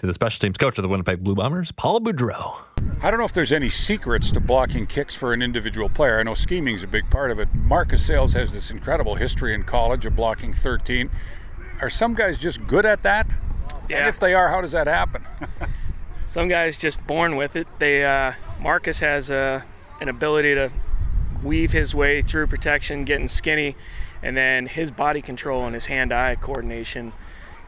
to 0.00 0.06
the 0.06 0.14
special 0.14 0.40
teams 0.40 0.56
coach 0.56 0.78
of 0.78 0.82
the 0.82 0.88
Winnipeg 0.88 1.22
Blue 1.22 1.34
Bombers, 1.34 1.72
Paul 1.72 2.00
Boudreau. 2.00 2.58
I 3.02 3.10
don't 3.10 3.20
know 3.20 3.26
if 3.26 3.34
there's 3.34 3.52
any 3.52 3.68
secrets 3.68 4.32
to 4.32 4.40
blocking 4.40 4.86
kicks 4.86 5.14
for 5.14 5.34
an 5.34 5.42
individual 5.42 5.90
player. 5.90 6.18
I 6.18 6.22
know 6.22 6.32
scheming 6.32 6.74
is 6.74 6.82
a 6.82 6.86
big 6.86 7.10
part 7.10 7.30
of 7.30 7.38
it. 7.38 7.48
Marcus 7.54 8.04
Sayles 8.06 8.32
has 8.32 8.54
this 8.54 8.70
incredible 8.70 9.16
history 9.16 9.52
in 9.52 9.62
college 9.64 10.06
of 10.06 10.16
blocking 10.16 10.54
13. 10.54 11.10
Are 11.82 11.90
some 11.90 12.14
guys 12.14 12.38
just 12.38 12.66
good 12.66 12.86
at 12.86 13.02
that? 13.02 13.36
Yeah. 13.90 13.98
And 13.98 14.08
if 14.08 14.18
they 14.18 14.32
are, 14.32 14.48
how 14.48 14.62
does 14.62 14.72
that 14.72 14.86
happen? 14.86 15.22
Some 16.26 16.46
guys 16.46 16.78
just 16.78 17.04
born 17.08 17.34
with 17.34 17.56
it. 17.56 17.66
They 17.80 18.04
uh, 18.04 18.34
Marcus 18.60 19.00
has 19.00 19.32
uh, 19.32 19.62
an 20.00 20.08
ability 20.08 20.54
to 20.54 20.70
weave 21.42 21.72
his 21.72 21.92
way 21.92 22.22
through 22.22 22.46
protection, 22.46 23.04
getting 23.04 23.26
skinny, 23.26 23.74
and 24.22 24.36
then 24.36 24.66
his 24.66 24.92
body 24.92 25.22
control 25.22 25.64
and 25.64 25.74
his 25.74 25.86
hand-eye 25.86 26.36
coordination 26.36 27.12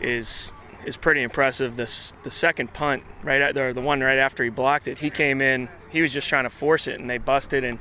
is 0.00 0.52
is 0.86 0.96
pretty 0.96 1.22
impressive. 1.22 1.76
This 1.76 2.12
the 2.22 2.30
second 2.30 2.72
punt 2.72 3.02
right 3.22 3.40
at 3.40 3.56
or 3.56 3.72
the 3.72 3.80
one 3.80 4.00
right 4.00 4.18
after 4.18 4.44
he 4.44 4.50
blocked 4.50 4.88
it, 4.88 4.98
he 4.98 5.10
came 5.10 5.40
in. 5.40 5.68
He 5.90 6.02
was 6.02 6.12
just 6.12 6.28
trying 6.28 6.44
to 6.44 6.50
force 6.50 6.86
it, 6.86 7.00
and 7.00 7.08
they 7.08 7.18
busted, 7.18 7.64
and 7.64 7.78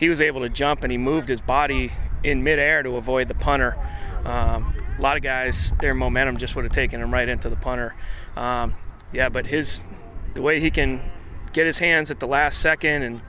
he 0.00 0.08
was 0.08 0.22
able 0.22 0.40
to 0.40 0.48
jump 0.48 0.82
and 0.82 0.90
he 0.90 0.96
moved 0.96 1.28
his 1.28 1.42
body 1.42 1.92
in 2.24 2.42
midair 2.42 2.82
to 2.82 2.96
avoid 2.96 3.28
the 3.28 3.34
punter. 3.34 3.76
Um, 4.24 4.74
a 4.98 5.02
lot 5.02 5.18
of 5.18 5.22
guys, 5.22 5.72
their 5.78 5.92
momentum 5.92 6.38
just 6.38 6.56
would 6.56 6.64
have 6.64 6.72
taken 6.72 7.02
him 7.02 7.12
right 7.12 7.28
into 7.28 7.50
the 7.50 7.56
punter. 7.56 7.94
Um, 8.34 8.74
yeah, 9.12 9.28
but 9.28 9.46
his 9.46 9.86
the 10.34 10.42
way 10.42 10.58
he 10.58 10.70
can 10.70 11.02
get 11.52 11.66
his 11.66 11.78
hands 11.78 12.10
at 12.10 12.18
the 12.18 12.26
last 12.26 12.60
second 12.60 13.02
and 13.02 13.20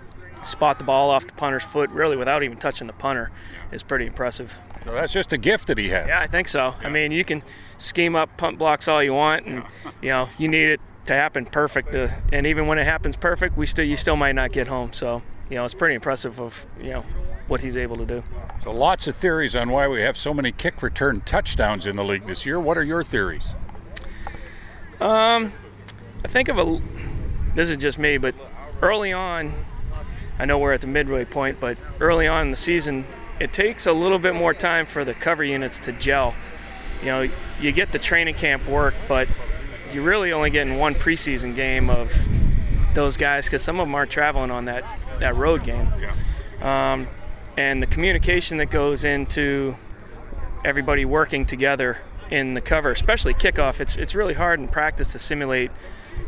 spot 0.43 0.77
the 0.77 0.85
ball 0.85 1.09
off 1.09 1.27
the 1.27 1.33
punter's 1.33 1.63
foot 1.63 1.89
really 1.89 2.15
without 2.15 2.41
even 2.41 2.57
touching 2.57 2.87
the 2.87 2.93
punter 2.93 3.31
is 3.71 3.83
pretty 3.83 4.05
impressive. 4.05 4.57
So 4.83 4.91
that's 4.93 5.13
just 5.13 5.31
a 5.31 5.37
gift 5.37 5.67
that 5.67 5.77
he 5.77 5.89
has. 5.89 6.07
Yeah, 6.07 6.19
I 6.19 6.27
think 6.27 6.47
so. 6.47 6.73
I 6.81 6.89
mean, 6.89 7.11
you 7.11 7.23
can 7.23 7.43
scheme 7.77 8.15
up 8.15 8.35
punt 8.37 8.57
blocks 8.57 8.87
all 8.87 9.03
you 9.03 9.13
want, 9.13 9.45
and 9.45 9.63
you 10.01 10.09
know 10.09 10.27
you 10.37 10.47
need 10.47 10.69
it 10.69 10.81
to 11.05 11.13
happen 11.13 11.45
perfect. 11.45 11.91
To, 11.91 12.13
and 12.31 12.47
even 12.47 12.67
when 12.67 12.79
it 12.79 12.85
happens 12.85 13.15
perfect, 13.15 13.57
we 13.57 13.65
still 13.65 13.85
you 13.85 13.95
still 13.95 14.15
might 14.15 14.33
not 14.33 14.51
get 14.51 14.67
home. 14.67 14.93
So 14.93 15.21
you 15.49 15.57
know 15.57 15.65
it's 15.65 15.75
pretty 15.75 15.95
impressive 15.95 16.39
of 16.39 16.65
you 16.79 16.93
know 16.93 17.05
what 17.47 17.61
he's 17.61 17.77
able 17.77 17.97
to 17.97 18.05
do. 18.05 18.23
So 18.63 18.71
lots 18.71 19.07
of 19.07 19.15
theories 19.15 19.55
on 19.55 19.69
why 19.69 19.87
we 19.87 20.01
have 20.01 20.17
so 20.17 20.33
many 20.33 20.51
kick 20.51 20.81
return 20.81 21.21
touchdowns 21.21 21.85
in 21.85 21.95
the 21.95 22.03
league 22.03 22.25
this 22.25 22.45
year. 22.45 22.59
What 22.59 22.77
are 22.77 22.83
your 22.83 23.03
theories? 23.03 23.53
Um, 24.99 25.51
I 26.23 26.27
think 26.27 26.47
of 26.47 26.57
a. 26.57 26.81
This 27.53 27.69
is 27.69 27.77
just 27.77 27.99
me, 27.99 28.17
but 28.17 28.33
early 28.81 29.13
on, 29.13 29.53
I 30.39 30.45
know 30.45 30.57
we're 30.57 30.73
at 30.73 30.81
the 30.81 30.87
midway 30.87 31.25
point, 31.25 31.59
but 31.59 31.77
early 31.99 32.27
on 32.27 32.47
in 32.47 32.51
the 32.51 32.57
season, 32.57 33.05
it 33.41 33.51
takes 33.51 33.87
a 33.87 33.91
little 33.91 34.19
bit 34.19 34.35
more 34.35 34.53
time 34.53 34.85
for 34.85 35.03
the 35.03 35.15
cover 35.15 35.43
units 35.43 35.79
to 35.79 35.91
gel. 35.93 36.35
You 36.99 37.07
know, 37.07 37.29
you 37.59 37.71
get 37.71 37.91
the 37.91 37.97
training 37.97 38.35
camp 38.35 38.67
work, 38.67 38.93
but 39.07 39.27
you're 39.91 40.03
really 40.03 40.31
only 40.31 40.51
getting 40.51 40.77
one 40.77 40.93
preseason 40.93 41.55
game 41.55 41.89
of 41.89 42.13
those 42.93 43.17
guys 43.17 43.47
because 43.47 43.63
some 43.63 43.79
of 43.79 43.87
them 43.87 43.95
aren't 43.95 44.11
traveling 44.11 44.51
on 44.51 44.65
that, 44.65 44.83
that 45.17 45.35
road 45.35 45.63
game. 45.63 45.87
Um, 46.61 47.07
and 47.57 47.81
the 47.81 47.87
communication 47.87 48.59
that 48.59 48.67
goes 48.67 49.05
into 49.05 49.75
everybody 50.63 51.03
working 51.03 51.47
together 51.47 51.97
in 52.29 52.53
the 52.53 52.61
cover, 52.61 52.91
especially 52.91 53.33
kickoff, 53.33 53.79
it's, 53.79 53.95
it's 53.95 54.13
really 54.13 54.35
hard 54.35 54.59
in 54.59 54.67
practice 54.67 55.13
to 55.13 55.19
simulate 55.19 55.71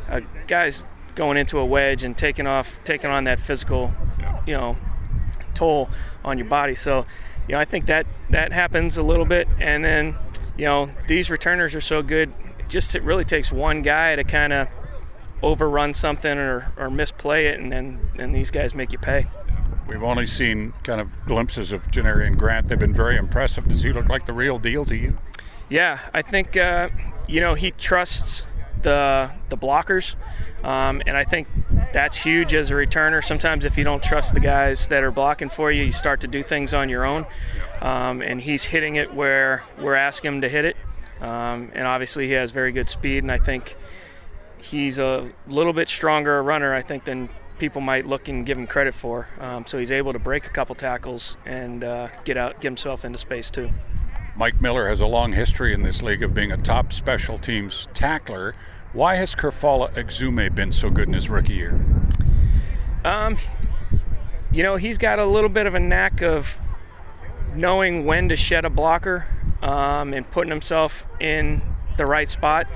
uh, 0.09 0.21
guys 0.47 0.83
going 1.13 1.37
into 1.37 1.59
a 1.59 1.65
wedge 1.65 2.03
and 2.03 2.17
taking 2.17 2.47
off, 2.47 2.79
taking 2.83 3.11
on 3.11 3.25
that 3.25 3.39
physical, 3.39 3.93
you 4.47 4.57
know, 4.57 4.75
toll 5.53 5.89
on 6.23 6.37
your 6.37 6.47
body. 6.47 6.75
So, 6.75 7.05
you 7.47 7.53
know, 7.53 7.59
I 7.59 7.65
think 7.65 7.85
that 7.87 8.05
that 8.29 8.51
happens 8.51 8.97
a 8.97 9.03
little 9.03 9.25
bit, 9.25 9.47
and 9.59 9.83
then, 9.83 10.15
you 10.57 10.65
know, 10.65 10.89
these 11.07 11.29
returners 11.29 11.75
are 11.75 11.81
so 11.81 12.01
good. 12.01 12.31
It 12.59 12.69
just 12.69 12.95
it 12.95 13.03
really 13.03 13.25
takes 13.25 13.51
one 13.51 13.81
guy 13.81 14.15
to 14.15 14.23
kind 14.23 14.53
of 14.53 14.67
overrun 15.41 15.93
something 15.93 16.37
or, 16.37 16.71
or 16.77 16.89
misplay 16.89 17.47
it, 17.47 17.59
and 17.59 17.71
then 17.71 17.99
and 18.17 18.33
these 18.33 18.49
guys 18.49 18.73
make 18.73 18.91
you 18.91 18.99
pay. 18.99 19.27
We've 19.87 20.03
only 20.03 20.27
seen 20.27 20.73
kind 20.83 21.01
of 21.01 21.25
glimpses 21.25 21.73
of 21.73 21.83
Janarian 21.91 22.37
Grant. 22.37 22.67
They've 22.67 22.79
been 22.79 22.93
very 22.93 23.17
impressive. 23.17 23.67
Does 23.67 23.83
he 23.83 23.91
look 23.91 24.07
like 24.07 24.25
the 24.25 24.33
real 24.33 24.57
deal 24.57 24.85
to 24.85 24.95
you? 24.95 25.15
Yeah, 25.69 25.99
I 26.13 26.21
think 26.21 26.55
uh, 26.55 26.89
you 27.27 27.41
know 27.41 27.53
he 27.53 27.71
trusts 27.71 28.47
the 28.83 29.31
the 29.49 29.57
blockers, 29.57 30.15
um, 30.63 31.01
and 31.05 31.17
I 31.17 31.23
think 31.23 31.47
that's 31.93 32.17
huge 32.17 32.53
as 32.53 32.71
a 32.71 32.73
returner. 32.73 33.23
Sometimes 33.23 33.65
if 33.65 33.77
you 33.77 33.83
don't 33.83 34.01
trust 34.01 34.33
the 34.33 34.39
guys 34.39 34.87
that 34.87 35.03
are 35.03 35.11
blocking 35.11 35.49
for 35.49 35.71
you, 35.71 35.83
you 35.83 35.91
start 35.91 36.21
to 36.21 36.27
do 36.27 36.43
things 36.43 36.73
on 36.73 36.89
your 36.89 37.05
own. 37.05 37.25
Um, 37.81 38.21
and 38.21 38.41
he's 38.41 38.63
hitting 38.63 38.95
it 38.95 39.13
where 39.13 39.63
we're 39.79 39.95
asking 39.95 40.35
him 40.35 40.41
to 40.41 40.49
hit 40.49 40.65
it. 40.65 40.77
Um, 41.21 41.71
and 41.73 41.85
obviously 41.87 42.27
he 42.27 42.33
has 42.33 42.51
very 42.51 42.71
good 42.71 42.89
speed, 42.89 43.23
and 43.23 43.31
I 43.31 43.37
think 43.37 43.75
he's 44.57 44.99
a 44.99 45.29
little 45.47 45.73
bit 45.73 45.89
stronger 45.89 46.37
a 46.37 46.41
runner, 46.41 46.73
I 46.73 46.81
think, 46.81 47.03
than 47.03 47.29
people 47.59 47.81
might 47.81 48.05
look 48.05 48.27
and 48.27 48.45
give 48.45 48.57
him 48.57 48.67
credit 48.67 48.93
for. 48.93 49.27
Um, 49.39 49.65
so 49.65 49.77
he's 49.77 49.91
able 49.91 50.13
to 50.13 50.19
break 50.19 50.47
a 50.47 50.49
couple 50.49 50.75
tackles 50.75 51.37
and 51.45 51.83
uh, 51.83 52.07
get 52.23 52.37
out, 52.37 52.59
get 52.59 52.69
himself 52.69 53.05
into 53.05 53.17
space 53.17 53.51
too. 53.51 53.69
Mike 54.35 54.59
Miller 54.59 54.87
has 54.87 54.99
a 54.99 55.05
long 55.05 55.33
history 55.33 55.73
in 55.73 55.83
this 55.83 56.01
league 56.01 56.23
of 56.23 56.33
being 56.33 56.51
a 56.51 56.57
top 56.57 56.91
special 56.91 57.37
teams 57.37 57.87
tackler. 57.93 58.55
Why 58.91 59.15
has 59.15 59.35
Kerfala 59.35 59.91
Exume 59.93 60.53
been 60.53 60.71
so 60.71 60.89
good 60.89 61.07
in 61.07 61.13
his 61.13 61.29
rookie 61.29 61.53
year? 61.53 61.79
Um, 63.05 63.37
you 64.51 64.63
know, 64.63 64.75
he's 64.75 64.97
got 64.97 65.19
a 65.19 65.25
little 65.25 65.49
bit 65.49 65.67
of 65.67 65.75
a 65.75 65.79
knack 65.79 66.21
of 66.21 66.59
knowing 67.55 68.05
when 68.05 68.29
to 68.29 68.35
shed 68.35 68.65
a 68.65 68.69
blocker 68.69 69.27
um, 69.61 70.13
and 70.13 70.29
putting 70.31 70.51
himself 70.51 71.05
in 71.19 71.61
the 71.97 72.05
right 72.05 72.29
spot. 72.29 72.67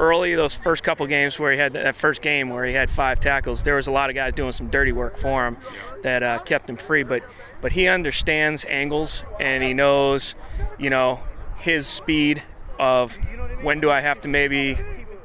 Early, 0.00 0.34
those 0.34 0.54
first 0.54 0.84
couple 0.84 1.06
games 1.06 1.38
where 1.38 1.52
he 1.52 1.58
had 1.58 1.72
that 1.72 1.96
first 1.96 2.22
game 2.22 2.50
where 2.50 2.64
he 2.64 2.72
had 2.72 2.88
five 2.88 3.18
tackles, 3.18 3.62
there 3.62 3.74
was 3.74 3.88
a 3.88 3.92
lot 3.92 4.10
of 4.10 4.14
guys 4.14 4.32
doing 4.32 4.52
some 4.52 4.68
dirty 4.68 4.92
work 4.92 5.16
for 5.16 5.46
him 5.46 5.56
that 6.02 6.22
uh, 6.22 6.38
kept 6.40 6.70
him 6.70 6.76
free. 6.76 7.02
But 7.02 7.22
but 7.60 7.72
he 7.72 7.88
understands 7.88 8.64
angles 8.68 9.24
and 9.40 9.62
he 9.62 9.74
knows, 9.74 10.34
you 10.78 10.90
know, 10.90 11.20
his 11.56 11.86
speed 11.86 12.42
of 12.78 13.16
when 13.62 13.80
do 13.80 13.90
I 13.90 14.00
have 14.00 14.20
to 14.20 14.28
maybe 14.28 14.78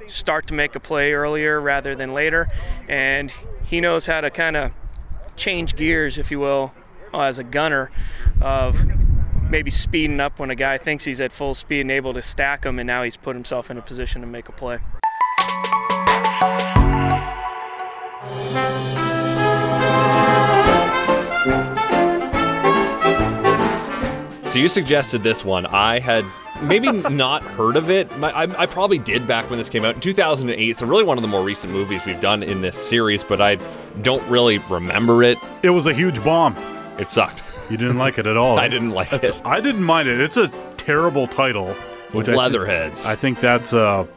start 0.08 0.48
to 0.48 0.54
make 0.54 0.76
a 0.76 0.80
play 0.80 1.14
earlier 1.14 1.62
rather 1.62 1.96
than 1.96 2.14
later, 2.14 2.48
and 2.90 3.32
he 3.64 3.80
knows 3.80 4.06
how 4.06 4.22
to 4.22 4.30
kind 4.30 4.56
of 4.56 4.72
change 5.36 5.76
gears, 5.76 6.18
if 6.18 6.32
you 6.32 6.40
will, 6.40 6.74
as 7.14 7.40
a 7.40 7.44
gunner 7.44 7.92
of 8.42 8.84
maybe 9.50 9.72
speeding 9.72 10.20
up 10.20 10.40
when 10.40 10.50
a 10.50 10.56
guy 10.56 10.78
thinks 10.78 11.06
he's 11.06 11.22
at 11.22 11.32
full 11.32 11.54
speed 11.54 11.82
and 11.82 11.92
able 11.92 12.14
to 12.14 12.22
stack 12.22 12.66
him, 12.66 12.80
and 12.80 12.88
now 12.88 13.04
he's 13.04 13.18
put 13.18 13.36
himself 13.36 13.70
in 13.70 13.78
a 13.78 13.82
position 13.82 14.22
to 14.22 14.28
make 14.28 14.50
a 14.50 14.52
play. 14.52 14.80
So 24.54 24.60
you 24.60 24.68
suggested 24.68 25.24
this 25.24 25.44
one. 25.44 25.66
I 25.66 25.98
had 25.98 26.24
maybe 26.62 26.92
not 27.10 27.42
heard 27.42 27.76
of 27.76 27.90
it. 27.90 28.16
My, 28.20 28.32
I, 28.32 28.44
I, 28.62 28.66
probably 28.68 29.00
did 29.00 29.28
back 29.28 29.50
when 29.50 29.58
this 29.58 29.68
came 29.68 29.84
out 29.84 29.96
in 29.96 30.00
2008. 30.00 30.78
So 30.78 30.86
really 30.86 31.04
one 31.04 31.18
of 31.18 31.24
the 31.24 31.28
more 31.28 31.44
recent 31.44 31.74
movies 31.74 32.06
we've 32.06 32.22
done 32.22 32.44
in 32.44 32.62
this 32.62 32.78
series, 32.78 33.24
but 33.24 33.42
I 33.42 33.56
don't 34.04 34.24
really 34.30 34.60
remember 34.70 35.24
it. 35.24 35.40
It 35.64 35.72
was 35.72 35.88
a 35.88 35.94
huge 35.94 36.24
bomb. 36.24 36.56
It 37.00 37.10
sucked. 37.10 37.42
You 37.72 37.78
didn't 37.78 37.98
like 37.98 38.20
it 38.20 38.28
at 38.28 38.38
all. 38.38 38.60
I 38.60 38.68
didn't 38.68 38.92
like 38.92 39.10
That's, 39.10 39.40
it. 39.40 39.42
I 39.44 39.60
didn't 39.60 39.86
mind 39.86 40.08
it. 40.08 40.22
It's 40.22 40.38
a 40.38 40.50
terrible 40.78 41.26
title. 41.26 41.76
With 42.14 42.30
I 42.30 42.34
thi- 42.34 42.38
Leatherheads. 42.38 43.08
I 43.08 43.16
think 43.16 43.40
that's 43.40 43.74
a 43.74 44.08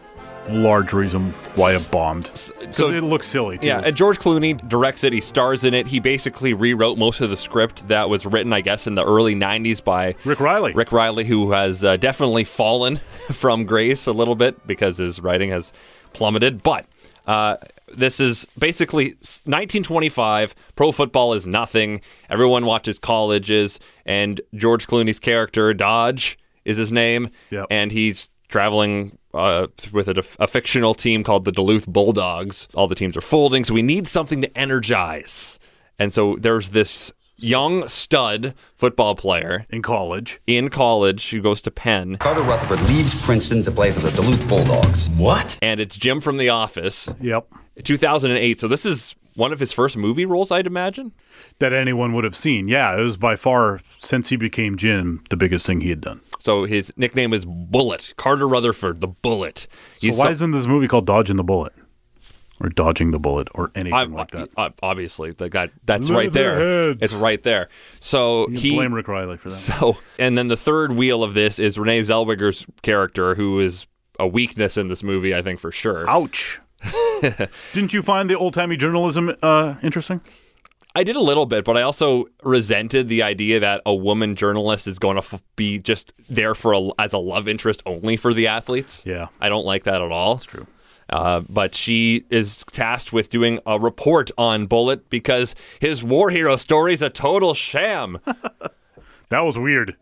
large 0.51 0.93
reason 0.93 1.31
why 1.57 1.73
it 1.75 1.89
bombed. 1.91 2.25
Because 2.25 2.53
so- 2.77 2.89
it 2.93 3.03
looks 3.03 3.27
silly, 3.27 3.59
too. 3.59 3.67
Yeah, 3.67 3.81
and 3.85 3.97
George 3.97 4.19
Clooney 4.19 4.57
directs 4.69 5.05
it. 5.05 5.13
He 5.13 5.21
stars 5.21 5.65
in 5.65 5.75
it. 5.75 5.87
He 5.87 5.99
basically 6.01 6.55
rewrote 6.55 6.99
most 6.99 7.21
of 7.21 7.31
the 7.31 7.37
script 7.37 7.89
that 7.89 8.09
was 8.09 8.27
written, 8.27 8.53
I 8.53 8.61
guess, 8.61 8.87
in 8.87 8.95
the 8.95 9.05
early 9.05 9.35
'90s 9.35 9.83
by 9.83 10.15
Rick 10.25 10.41
Reilly. 10.41 10.73
Rick 10.73 10.93
Reilly, 10.93 11.25
who 11.25 11.53
has 11.53 11.85
uh, 11.85 11.97
definitely 11.97 12.45
fallen 12.45 12.97
from 13.33 13.65
grace 13.65 14.07
a 14.07 14.13
little 14.13 14.35
bit 14.37 14.67
because 14.67 14.99
his 14.99 15.21
writing 15.21 15.51
has 15.51 15.73
plummeted. 16.13 16.63
But 16.63 16.87
uh, 17.27 17.57
this 17.95 18.21
is 18.21 18.47
basically 18.59 19.11
1925. 19.11 20.55
Pro 20.75 20.93
football 20.93 21.35
is 21.35 21.47
nothing. 21.47 22.01
Everyone 22.31 22.67
watches 22.67 22.99
colleges, 22.99 23.81
and 24.05 24.41
George 24.55 24.87
Clooney's 24.87 25.19
character 25.19 25.73
Dodge 25.75 26.39
is 26.65 26.77
his 26.77 26.91
name, 26.93 27.31
Yep. 27.51 27.67
and 27.71 27.93
he's 27.93 28.29
traveling 28.49 29.19
uh, 29.35 29.67
with 29.93 30.09
a, 30.09 30.25
a 30.39 30.47
fictional 30.47 30.95
team 30.95 31.23
called 31.25 31.45
the 31.45 31.53
Duluth 31.53 31.87
Bulldogs. 31.87 32.69
All 32.75 32.87
the 32.89 32.95
teams 32.95 33.17
are 33.17 33.21
folding, 33.21 33.65
so 33.65 33.75
we 33.75 33.83
need 33.83 34.09
something 34.09 34.41
to 34.43 34.59
energize. 34.59 35.59
And 35.99 36.13
so 36.13 36.37
there's 36.39 36.71
this 36.71 37.13
young 37.39 37.87
stud 37.87 38.55
football 38.77 39.15
player 39.15 39.67
in 39.69 39.83
college. 39.83 40.41
in 40.47 40.71
college 40.71 41.31
who 41.31 41.41
goes 41.43 41.61
to 41.61 41.71
Penn, 41.71 42.17
Carter 42.17 42.41
Rutherford 42.43 42.81
leaves 42.89 43.15
Princeton 43.15 43.63
to 43.65 43.71
play 43.71 43.93
for 43.93 44.01
the 44.01 44.11
Duluth 44.13 44.47
Bulldogs. 44.49 45.11
What? 45.11 45.59
and 45.61 45.79
it's 45.81 45.97
Jim 45.97 46.21
from 46.23 46.39
The 46.39 46.49
Office, 46.49 47.09
Yep. 47.21 47.47
2008. 47.83 48.59
So 48.61 48.69
this 48.69 48.87
is 48.87 49.15
one 49.35 49.53
of 49.53 49.61
his 49.61 49.71
first 49.71 49.99
movie 49.99 50.25
roles, 50.25 50.51
I'd 50.51 50.67
imagine. 50.67 51.13
That 51.59 51.75
anyone 51.75 52.15
would 52.15 52.25
have 52.25 52.35
seen. 52.37 52.69
Yeah, 52.69 52.99
it 52.99 53.03
was 53.03 53.19
by 53.19 53.37
far, 53.37 53.81
since 53.99 54.31
he 54.31 54.37
became 54.37 54.77
Jim, 54.79 55.23
the 55.29 55.37
biggest 55.37 55.67
thing 55.67 55.83
he 55.83 55.91
had 55.91 56.01
done. 56.01 56.23
So 56.47 56.65
his 56.65 56.93
nickname 56.97 57.33
is 57.33 57.45
Bullet, 57.45 58.15
Carter 58.17 58.47
Rutherford, 58.47 59.01
the 59.01 59.09
Bullet. 59.09 59.67
So 59.99 60.11
why 60.11 60.27
so- 60.27 60.31
isn't 60.31 60.53
this 60.53 60.67
movie 60.67 60.87
called 60.87 61.05
Dodging 61.05 61.37
the 61.37 61.45
Bullet? 61.45 61.73
or 62.59 62.71
dodging 62.71 63.11
the 63.11 63.19
bullet 63.19 63.49
or 63.55 63.71
anything 63.75 63.93
I, 63.93 64.05
like 64.05 64.31
that. 64.31 64.49
I- 64.57 64.73
obviously, 64.83 65.33
the 65.33 65.51
guy 65.51 65.69
that's 65.85 66.09
right 66.09 66.33
there. 66.33 66.93
It's 66.93 67.13
right 67.13 67.43
there. 67.43 67.69
So 68.01 68.47
he 68.47 68.75
blame 68.75 68.95
Rick 68.95 69.09
Reilly 69.09 69.37
for 69.37 69.51
that. 69.51 69.57
So, 69.57 69.99
and 70.19 70.39
then 70.39 70.49
the 70.49 70.57
third 70.57 70.93
wheel 70.93 71.23
of 71.23 71.35
this 71.35 71.59
is 71.59 71.79
Renee 71.79 72.01
Zellweger's 72.01 72.65
character, 72.81 73.35
who 73.35 73.61
is 73.61 73.87
a 74.19 74.27
weakness 74.27 74.79
in 74.79 74.89
this 74.89 75.03
movie, 75.03 75.35
I 75.35 75.43
think 75.43 75.61
for 75.61 75.71
sure. 75.71 76.09
Ouch. 76.09 76.61
Didn't 77.75 77.93
you 77.93 78.03
find 78.03 78.31
the 78.31 78.39
old 78.39 78.55
timey 78.55 78.79
journalism 78.79 79.35
uh, 79.43 79.75
interesting? 79.83 80.23
I 80.97 81.05
did 81.05 81.15
a 81.15 81.21
little 81.21 81.45
bit, 81.47 81.65
but 81.67 81.77
I 81.77 81.83
also 81.83 82.25
resented 82.43 83.09
the 83.09 83.23
idea 83.23 83.61
that 83.61 83.83
a 83.85 83.95
woman 83.95 84.35
journalist 84.35 84.87
is 84.87 84.99
going 84.99 85.17
to 85.17 85.23
f- 85.23 85.43
be 85.55 85.79
just 85.79 86.13
there 86.29 86.55
for 86.55 86.73
a, 86.73 86.89
as 86.99 87.13
a 87.13 87.19
love 87.19 87.47
interest 87.49 87.83
only 87.85 88.17
for 88.17 88.33
the 88.33 88.47
athletes. 88.47 89.05
Yeah. 89.05 89.29
I 89.41 89.51
don't 89.51 89.67
like 89.67 89.85
that 89.85 90.01
at 90.01 90.11
all. 90.11 90.37
It's 90.37 90.47
true. 90.47 90.67
Uh, 91.11 91.41
but 91.49 91.75
she 91.75 92.25
is 92.31 92.65
tasked 92.73 93.13
with 93.13 93.29
doing 93.31 93.59
a 93.67 93.79
report 93.79 94.31
on 94.39 94.67
Bullet 94.67 95.11
because 95.11 95.55
his 95.81 96.03
war 96.03 96.31
hero 96.31 96.57
story 96.57 96.95
is 96.95 97.03
a 97.03 97.11
total 97.11 97.53
sham. 97.55 98.19
That 99.29 99.41
was 99.41 99.59
weird. 99.59 99.97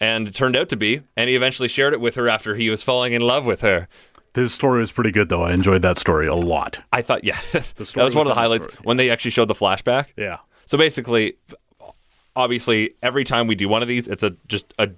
and 0.00 0.28
it 0.28 0.34
turned 0.36 0.56
out 0.56 0.68
to 0.68 0.76
be. 0.76 1.02
And 1.16 1.28
he 1.28 1.34
eventually 1.34 1.66
shared 1.68 1.92
it 1.92 2.00
with 2.00 2.14
her 2.14 2.28
after 2.28 2.54
he 2.54 2.70
was 2.70 2.82
falling 2.82 3.12
in 3.12 3.22
love 3.22 3.44
with 3.44 3.60
her. 3.62 3.88
His 4.34 4.52
story 4.54 4.80
was 4.80 4.92
pretty 4.92 5.10
good, 5.10 5.28
though. 5.28 5.42
I 5.42 5.52
enjoyed 5.52 5.82
that 5.82 5.98
story 5.98 6.26
a 6.26 6.34
lot. 6.34 6.80
I 6.92 7.02
thought, 7.02 7.24
yeah, 7.24 7.38
that 7.52 7.72
was 7.96 8.14
one 8.14 8.26
of 8.26 8.34
the 8.34 8.40
highlights 8.40 8.64
story. 8.66 8.78
when 8.84 8.96
they 8.96 9.10
actually 9.10 9.30
showed 9.32 9.48
the 9.48 9.54
flashback. 9.54 10.08
Yeah. 10.16 10.38
So 10.66 10.76
basically, 10.78 11.34
obviously, 12.36 12.94
every 13.02 13.24
time 13.24 13.46
we 13.46 13.54
do 13.54 13.68
one 13.68 13.82
of 13.82 13.88
these, 13.88 14.08
it's 14.08 14.22
a 14.22 14.36
just 14.46 14.72
a. 14.78 14.90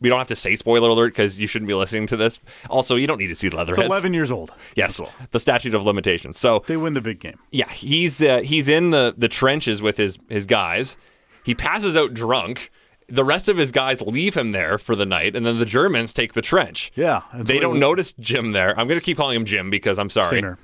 We 0.00 0.08
don't 0.08 0.18
have 0.18 0.28
to 0.28 0.36
say 0.36 0.56
spoiler 0.56 0.88
alert 0.88 1.10
because 1.12 1.38
you 1.38 1.46
shouldn't 1.46 1.68
be 1.68 1.74
listening 1.74 2.06
to 2.08 2.16
this. 2.16 2.40
Also, 2.68 2.96
you 2.96 3.06
don't 3.06 3.18
need 3.18 3.28
to 3.28 3.34
see 3.34 3.48
Leatherheads. 3.48 3.78
It's 3.78 3.86
11 3.86 4.12
years 4.12 4.30
old. 4.30 4.52
Yes, 4.74 5.00
the 5.30 5.38
statute 5.38 5.74
of 5.74 5.84
limitations. 5.86 6.36
So 6.38 6.64
They 6.66 6.76
win 6.76 6.94
the 6.94 7.00
big 7.00 7.20
game. 7.20 7.38
yeah, 7.52 7.68
he's 7.70 8.20
uh, 8.20 8.40
he's 8.40 8.66
in 8.68 8.90
the 8.90 9.14
the 9.16 9.28
trenches 9.28 9.80
with 9.80 9.96
his 9.96 10.18
his 10.28 10.46
guys. 10.46 10.96
He 11.44 11.54
passes 11.54 11.96
out 11.96 12.12
drunk. 12.12 12.70
The 13.08 13.24
rest 13.24 13.48
of 13.48 13.56
his 13.56 13.72
guys 13.72 14.02
leave 14.02 14.36
him 14.36 14.52
there 14.52 14.76
for 14.78 14.94
the 14.94 15.06
night, 15.06 15.34
and 15.34 15.46
then 15.46 15.58
the 15.58 15.64
Germans 15.64 16.12
take 16.12 16.34
the 16.34 16.42
trench. 16.42 16.92
Yeah, 16.94 17.22
they 17.34 17.58
don't 17.58 17.78
notice 17.78 18.12
Jim 18.20 18.52
there. 18.52 18.78
I'm 18.78 18.86
going 18.86 19.00
to 19.00 19.04
keep 19.04 19.16
calling 19.16 19.36
him 19.36 19.44
Jim 19.46 19.70
because 19.70 19.98
I'm 19.98 20.10
sorry. 20.10 20.42
Same. 20.42 20.56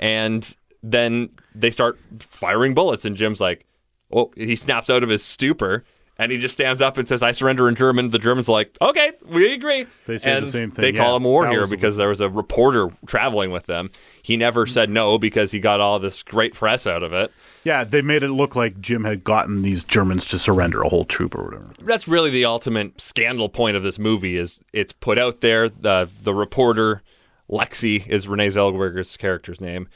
And 0.00 0.56
then 0.82 1.30
they 1.54 1.70
start 1.70 1.98
firing 2.18 2.74
bullets, 2.74 3.04
and 3.04 3.16
Jim's 3.16 3.40
like, 3.40 3.66
"Oh!" 4.12 4.32
He 4.36 4.56
snaps 4.56 4.90
out 4.90 5.04
of 5.04 5.08
his 5.08 5.22
stupor. 5.22 5.84
And 6.22 6.30
he 6.30 6.38
just 6.38 6.54
stands 6.54 6.80
up 6.80 6.98
and 6.98 7.08
says, 7.08 7.22
"I 7.22 7.32
surrender 7.32 7.68
in 7.68 7.74
German." 7.74 8.10
The 8.10 8.18
Germans 8.18 8.48
are 8.48 8.52
like, 8.52 8.76
"Okay, 8.80 9.12
we 9.26 9.52
agree." 9.52 9.86
They 10.06 10.18
say 10.18 10.38
the 10.38 10.48
same 10.48 10.70
thing, 10.70 10.82
They 10.82 10.92
call 10.92 11.12
yeah. 11.12 11.16
him 11.16 11.24
war 11.24 11.44
That 11.44 11.50
hero 11.52 11.66
because 11.66 11.96
there 11.96 12.08
was 12.08 12.20
a 12.20 12.28
reporter 12.28 12.90
traveling 13.06 13.50
with 13.50 13.66
them. 13.66 13.90
He 14.22 14.36
never 14.36 14.66
said 14.66 14.88
no 14.88 15.18
because 15.18 15.50
he 15.50 15.58
got 15.58 15.80
all 15.80 15.98
this 15.98 16.22
great 16.22 16.54
press 16.54 16.86
out 16.86 17.02
of 17.02 17.12
it. 17.12 17.32
Yeah, 17.64 17.84
they 17.84 18.02
made 18.02 18.22
it 18.22 18.30
look 18.30 18.54
like 18.54 18.80
Jim 18.80 19.04
had 19.04 19.24
gotten 19.24 19.62
these 19.62 19.84
Germans 19.84 20.24
to 20.26 20.38
surrender 20.38 20.82
a 20.82 20.88
whole 20.88 21.04
troop 21.04 21.34
or 21.34 21.44
whatever. 21.44 21.70
That's 21.80 22.06
really 22.06 22.30
the 22.30 22.44
ultimate 22.44 23.00
scandal 23.00 23.48
point 23.48 23.76
of 23.76 23.82
this 23.82 23.98
movie. 23.98 24.36
Is 24.36 24.60
it's 24.72 24.92
put 24.92 25.18
out 25.18 25.40
there. 25.40 25.68
the 25.68 26.08
The 26.22 26.34
reporter 26.34 27.02
Lexi 27.50 28.06
is 28.06 28.28
Renee 28.28 28.48
Zellweger's 28.48 29.16
character's 29.16 29.60
name. 29.60 29.88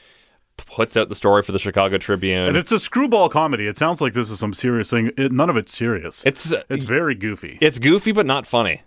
Puts 0.65 0.97
out 0.97 1.09
the 1.09 1.15
story 1.15 1.43
for 1.43 1.51
the 1.51 1.59
Chicago 1.59 1.97
Tribune. 1.97 2.47
And 2.47 2.57
it's 2.57 2.71
a 2.71 2.79
screwball 2.79 3.29
comedy. 3.29 3.67
It 3.67 3.77
sounds 3.77 4.01
like 4.01 4.13
this 4.13 4.29
is 4.29 4.39
some 4.39 4.53
serious 4.53 4.89
thing. 4.89 5.11
It, 5.17 5.31
none 5.31 5.49
of 5.49 5.57
it's 5.57 5.75
serious. 5.75 6.25
It's- 6.25 6.51
uh, 6.51 6.63
it's 6.69 6.83
very 6.85 7.15
goofy. 7.15 7.57
it's 7.61 7.79
goofy 7.79 8.11
but 8.11 8.25
not 8.25 8.45
funny. 8.47 8.81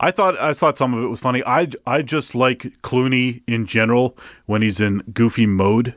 I 0.00 0.10
thought 0.10 0.36
I 0.40 0.52
thought 0.52 0.76
some 0.76 0.94
of 0.94 1.02
it 1.04 1.06
was 1.06 1.20
funny. 1.20 1.42
I 1.46 1.68
I 1.86 2.02
just 2.02 2.34
like 2.34 2.58
Clooney 2.82 3.42
in 3.46 3.66
general 3.66 4.16
when 4.46 4.60
he's 4.62 4.80
in 4.80 4.98
goofy 5.12 5.46
mode 5.46 5.94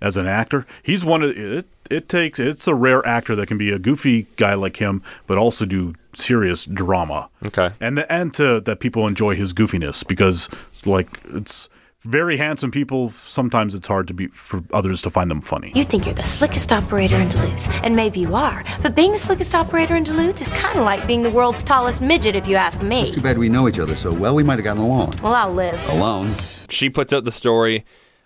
as 0.00 0.18
an 0.18 0.26
actor. 0.26 0.66
He's 0.82 1.04
one 1.06 1.22
of 1.22 1.30
it. 1.36 1.66
It 1.90 2.08
takes 2.08 2.38
it's 2.38 2.66
a 2.66 2.74
rare 2.74 3.06
actor 3.06 3.34
that 3.34 3.46
can 3.46 3.56
be 3.56 3.70
a 3.70 3.78
goofy 3.78 4.26
guy 4.36 4.52
like 4.54 4.76
him, 4.76 5.02
but 5.26 5.38
also 5.38 5.64
do 5.64 5.94
serious 6.12 6.66
drama. 6.66 7.30
Okay. 7.46 7.70
and 7.80 8.00
and 8.10 8.34
to 8.34 8.60
that 8.60 8.78
people 8.80 9.06
enjoy 9.06 9.34
his 9.36 9.54
goofiness 9.54 10.06
because 10.06 10.50
it's 10.72 10.86
like 10.86 11.18
it's 11.32 11.70
very 12.06 12.36
handsome 12.36 12.70
people. 12.70 13.10
Sometimes 13.26 13.74
it's 13.74 13.88
hard 13.88 14.08
to 14.08 14.14
be 14.14 14.28
for 14.28 14.62
others 14.72 15.02
to 15.02 15.10
find 15.10 15.30
them 15.30 15.40
funny. 15.40 15.72
You 15.74 15.84
think 15.84 16.06
you're 16.06 16.14
the 16.14 16.22
slickest 16.22 16.72
operator 16.72 17.16
in 17.16 17.28
Duluth, 17.28 17.84
and 17.84 17.94
maybe 17.94 18.20
you 18.20 18.34
are. 18.34 18.64
But 18.82 18.94
being 18.94 19.12
the 19.12 19.18
slickest 19.18 19.54
operator 19.54 19.96
in 19.96 20.04
Duluth 20.04 20.40
is 20.40 20.50
kind 20.50 20.78
of 20.78 20.84
like 20.84 21.06
being 21.06 21.22
the 21.22 21.30
world's 21.30 21.62
tallest 21.62 22.00
midget, 22.00 22.36
if 22.36 22.46
you 22.46 22.56
ask 22.56 22.80
me. 22.82 23.02
It's 23.02 23.10
Too 23.16 23.20
bad 23.20 23.38
we 23.38 23.48
know 23.48 23.68
each 23.68 23.78
other 23.78 23.96
so 23.96 24.12
well, 24.12 24.34
we 24.34 24.42
might 24.42 24.54
have 24.56 24.64
gotten 24.64 24.82
along. 24.82 25.16
Well, 25.22 25.34
I'll 25.34 25.52
live. 25.52 25.78
Alone. 25.90 26.32
She 26.68 26.88
puts 26.88 27.12
out 27.12 27.24
the 27.24 27.32
story. 27.32 27.84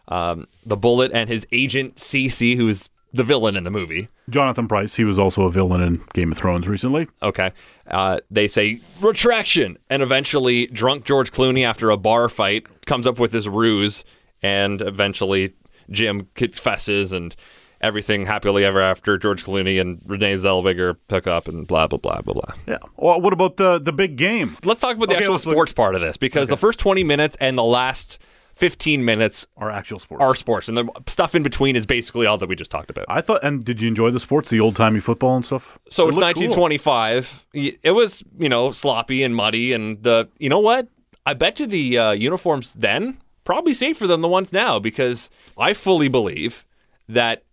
Um, 0.09 0.47
the 0.67 0.77
bullet 0.77 1.13
and 1.13 1.29
his 1.29 1.47
agent 1.53 1.97
CC, 1.97 2.57
who's 2.57 2.89
the 3.13 3.25
villain 3.25 3.57
in 3.57 3.65
the 3.65 3.71
movie. 3.71 4.09
Jonathan 4.29 4.69
Pryce, 4.69 4.95
he 4.95 5.05
was 5.05 5.19
also 5.19 5.43
a 5.45 5.51
villain 5.51 5.81
in 5.81 6.03
Game 6.15 6.31
of 6.31 6.39
Thrones 6.39 6.69
recently. 6.69 7.09
Okay. 7.23 7.53
Uh, 7.89 8.21
they 8.31 8.47
say 8.47 8.81
retraction, 9.01 9.77
and 9.89 10.03
eventually, 10.03 10.69
drunk 10.69 11.05
George 11.05 11.33
Clooney, 11.33 11.65
after 11.65 11.91
a 11.91 11.97
bar 11.97 12.29
fight, 12.29 12.67
comes 12.91 13.07
up 13.07 13.19
with 13.19 13.33
his 13.33 13.49
ruse, 13.49 14.05
and 14.43 14.83
eventually, 14.83 15.55
Jim 15.91 16.29
confesses, 16.35 17.13
and 17.13 17.35
everything 17.81 18.27
happily 18.27 18.63
ever 18.65 18.81
after. 18.83 19.17
George 19.17 19.43
Clooney 19.45 19.81
and 19.81 20.01
Renee 20.05 20.35
Zellweger 20.35 20.97
pick 21.09 21.27
up, 21.27 21.49
and 21.49 21.67
blah 21.67 21.87
blah 21.87 21.99
blah 21.99 22.21
blah 22.21 22.35
blah. 22.35 22.55
Yeah. 22.67 22.79
Well, 22.97 23.21
what 23.21 23.33
about 23.33 23.57
the 23.57 23.79
the 23.79 23.93
big 23.93 24.17
game? 24.17 24.57
Let's 24.65 24.81
talk 24.81 24.97
about 24.97 25.09
the 25.09 25.15
Okay, 25.15 25.25
actual 25.25 25.35
look- 25.35 25.43
sports 25.57 25.73
part 25.73 25.95
of 25.95 26.03
this 26.03 26.17
because 26.19 26.49
the 26.51 26.57
first 26.59 26.79
twenty 26.79 27.05
minutes 27.05 27.37
and 27.41 27.57
the 27.57 27.65
last 27.65 28.19
fifteen 28.55 29.05
minutes 29.05 29.47
are 29.57 29.71
actual 29.71 29.99
sports. 29.99 30.21
are 30.23 30.35
sports, 30.35 30.69
and 30.69 30.77
the 30.77 30.87
stuff 31.09 31.35
in 31.35 31.43
between 31.43 31.77
is 31.77 31.87
basically 31.87 32.27
all 32.27 32.37
that 32.37 32.49
we 32.49 32.55
just 32.57 32.71
talked 32.71 32.91
about. 32.91 33.07
I 33.09 33.23
thought. 33.23 33.43
And 33.43 33.65
did 33.65 33.81
you 33.81 33.89
enjoy 33.89 34.11
the 34.11 34.21
sports, 34.21 34.51
the 34.51 34.61
old 34.61 34.77
timey 34.77 35.01
football 35.01 35.37
and 35.37 35.45
stuff? 35.47 35.79
So 35.89 36.05
It 36.05 36.09
it's 36.11 36.19
looked 36.19 36.37
cool. 36.37 36.47
1925. 36.49 37.47
It 37.55 37.93
was, 37.93 38.23
you 38.39 38.49
know, 38.51 38.73
sloppy 38.73 39.23
and 39.23 39.35
muddy, 39.35 39.73
and 39.73 40.03
the, 40.03 40.29
you 40.39 40.49
know 40.51 40.61
what? 40.61 40.89
I 41.31 41.35
bet 41.35 41.61
you 41.61 41.67
the 41.69 41.97
uh, 41.97 42.11
uniforms 42.11 42.75
then 42.75 43.19
probably 43.45 43.73
safer 43.73 44.09
than 44.09 44.21
the 44.21 44.27
ones 44.27 44.53
now 44.53 44.81
because 44.81 45.31
I 45.57 45.75
fully 45.75 46.09
believe 46.09 46.65
that 47.09 47.45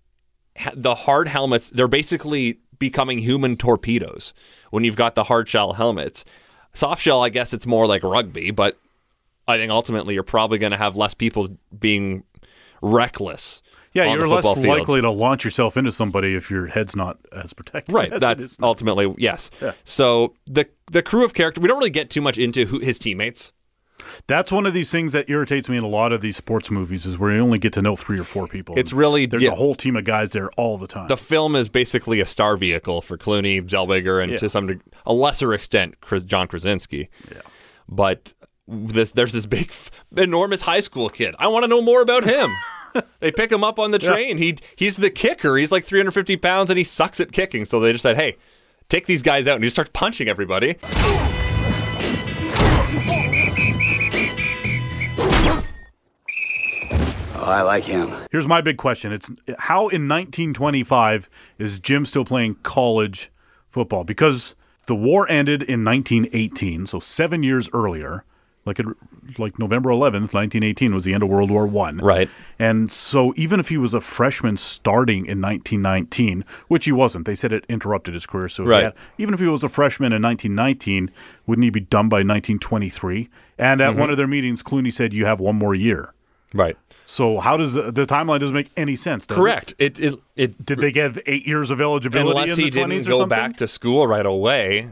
the 0.73 0.95
hard 0.95 1.27
helmets 1.27 1.69
they're 1.69 1.87
basically 1.87 2.59
becoming 2.79 3.19
human 3.19 3.55
torpedoes 3.55 4.33
when 4.71 4.83
you've 4.83 4.95
got 4.95 5.13
the 5.13 5.25
hard 5.25 5.47
shell 5.47 5.73
helmets. 5.73 6.25
Soft 6.73 7.03
shell, 7.03 7.23
I 7.23 7.29
guess 7.29 7.53
it's 7.53 7.67
more 7.67 7.85
like 7.85 8.01
rugby, 8.01 8.49
but 8.49 8.79
I 9.47 9.57
think 9.57 9.71
ultimately 9.71 10.15
you're 10.15 10.23
probably 10.23 10.57
going 10.57 10.71
to 10.71 10.77
have 10.77 10.95
less 10.95 11.13
people 11.13 11.49
being 11.79 12.23
reckless. 12.81 13.61
Yeah, 13.93 14.11
you're 14.11 14.27
less 14.27 14.43
field. 14.43 14.65
likely 14.65 15.01
to 15.01 15.09
launch 15.11 15.43
yourself 15.45 15.77
into 15.77 15.91
somebody 15.91 16.35
if 16.35 16.49
your 16.49 16.65
head's 16.65 16.95
not 16.95 17.19
as 17.31 17.53
protected. 17.53 17.93
Right. 17.93 18.11
that's 18.19 18.57
ultimately 18.59 19.13
yes. 19.19 19.51
Yeah. 19.61 19.73
So 19.83 20.33
the 20.47 20.67
the 20.91 21.03
crew 21.03 21.23
of 21.23 21.35
character 21.35 21.61
we 21.61 21.67
don't 21.67 21.77
really 21.77 21.89
get 21.89 22.09
too 22.09 22.21
much 22.21 22.39
into 22.39 22.65
who, 22.65 22.79
his 22.79 22.97
teammates. 22.97 23.53
That's 24.25 24.51
one 24.51 24.65
of 24.65 24.73
these 24.73 24.91
things 24.91 25.13
that 25.13 25.29
irritates 25.29 25.69
me 25.69 25.77
in 25.77 25.83
a 25.83 25.87
lot 25.87 26.11
of 26.11 26.21
these 26.21 26.35
sports 26.35 26.71
movies 26.71 27.05
is 27.05 27.17
where 27.17 27.31
you 27.31 27.39
only 27.39 27.59
get 27.59 27.73
to 27.73 27.81
know 27.81 27.95
three 27.95 28.19
or 28.19 28.23
four 28.23 28.47
people. 28.47 28.75
It's 28.77 28.93
really- 28.93 29.25
there's 29.27 29.43
yeah. 29.43 29.51
a 29.51 29.55
whole 29.55 29.75
team 29.75 29.95
of 29.95 30.05
guys 30.05 30.31
there 30.31 30.49
all 30.57 30.77
the 30.77 30.87
time. 30.87 31.07
The 31.07 31.17
film 31.17 31.55
is 31.55 31.69
basically 31.69 32.19
a 32.19 32.25
star 32.25 32.57
vehicle 32.57 33.01
for 33.01 33.17
Clooney, 33.17 33.61
Zellweger, 33.61 34.21
and 34.21 34.31
Yeah. 34.31 34.37
to 34.39 34.49
some 34.49 34.81
a 35.05 35.13
lesser 35.13 35.53
extent, 35.53 36.01
Chris, 36.01 36.23
John 36.23 36.47
Krasinski. 36.47 37.09
Yeah. 37.31 37.41
But 37.87 38.33
this 38.67 39.11
there's 39.11 39.31
this 39.33 39.45
big, 39.45 39.71
enormous 40.15 40.61
high 40.61 40.81
school 40.81 41.09
kid. 41.09 41.35
I 41.39 41.47
want 41.47 41.63
to 41.63 41.67
know 41.67 41.81
more 41.81 42.01
about 42.01 42.23
him. 42.25 42.51
they 43.19 43.31
pick 43.31 43.51
him 43.51 43.63
up 43.63 43.79
on 43.79 43.91
the 43.91 43.99
train. 43.99 44.37
He 44.37 44.57
he's 44.75 44.97
the 44.97 45.09
kicker. 45.09 45.55
He's 45.57 45.71
like 45.71 45.85
350 45.85 46.35
pounds 46.37 46.69
and 46.69 46.77
he 46.77 46.83
sucks 46.83 47.19
at 47.19 47.31
kicking. 47.31 47.63
So 47.65 47.79
they 47.79 47.91
just 47.93 48.01
said, 48.01 48.15
"Hey, 48.17 48.35
take 48.89 49.05
these 49.05 49.21
guys 49.21 49.47
out," 49.47 49.55
and 49.55 49.63
he 49.63 49.69
starts 49.69 49.91
punching 49.93 50.27
everybody. 50.27 50.75
I 57.47 57.61
like 57.61 57.83
him. 57.85 58.11
Here's 58.31 58.47
my 58.47 58.61
big 58.61 58.77
question: 58.77 59.11
It's 59.11 59.29
how 59.59 59.87
in 59.89 60.07
1925 60.07 61.29
is 61.57 61.79
Jim 61.79 62.05
still 62.05 62.25
playing 62.25 62.55
college 62.63 63.31
football? 63.69 64.03
Because 64.03 64.55
the 64.87 64.95
war 64.95 65.29
ended 65.29 65.61
in 65.63 65.83
1918, 65.83 66.85
so 66.87 66.99
seven 66.99 67.43
years 67.43 67.69
earlier. 67.73 68.23
Like 68.65 68.79
it, 68.79 68.85
like 69.37 69.57
November 69.57 69.91
11th, 69.91 70.33
1918 70.33 70.93
was 70.93 71.05
the 71.05 71.13
end 71.13 71.23
of 71.23 71.29
World 71.29 71.49
War 71.49 71.65
One. 71.65 71.99
Right. 71.99 72.29
And 72.59 72.91
so 72.91 73.33
even 73.37 73.61
if 73.61 73.69
he 73.69 73.77
was 73.77 73.93
a 73.93 74.01
freshman 74.01 74.57
starting 74.57 75.19
in 75.25 75.39
1919, 75.39 76.43
which 76.67 76.83
he 76.83 76.91
wasn't, 76.91 77.25
they 77.25 77.33
said 77.35 77.53
it 77.53 77.65
interrupted 77.69 78.13
his 78.13 78.25
career. 78.25 78.49
So 78.49 78.65
Right. 78.65 78.83
had- 78.83 78.93
even 79.17 79.33
if 79.33 79.39
he 79.39 79.45
was 79.47 79.63
a 79.63 79.69
freshman 79.69 80.11
in 80.11 80.21
1919, 80.21 81.11
wouldn't 81.45 81.63
he 81.63 81.69
be 81.69 81.79
done 81.79 82.09
by 82.09 82.23
1923? 82.23 83.29
And 83.57 83.79
Mm-hmm. 83.79 83.89
at 83.89 83.95
one 83.97 84.09
of 84.09 84.17
their 84.17 84.27
meetings, 84.27 84.61
Clooney 84.63 84.91
said, 84.91 85.13
"You 85.13 85.25
have 85.25 85.39
one 85.39 85.55
more 85.55 85.73
year." 85.73 86.13
Right. 86.57 86.77
So 87.05 87.39
how 87.39 87.55
does 87.55 87.77
uh, 87.77 87.91
the 87.91 88.05
timeline 88.05 88.39
doesn't 88.41 88.53
make 88.55 88.71
any 88.75 88.95
sense? 88.95 89.25
Does 89.27 89.37
it? 89.37 89.39
Correct. 89.39 89.73
It 89.79 89.99
it 89.99 90.19
it 90.35 90.65
Did 90.65 90.79
they 90.79 90.91
get 90.91 91.17
eight 91.25 91.47
years 91.47 91.71
of 91.71 91.79
eligibility 91.79 92.31
unless 92.31 92.57
in 92.57 92.65
he 92.65 92.69
20s 92.69 92.73
didn't 92.73 92.89
go 93.05 93.19
something? 93.19 93.29
back 93.29 93.57
to 93.57 93.67
school 93.67 94.07
right 94.07 94.25
away. 94.25 94.91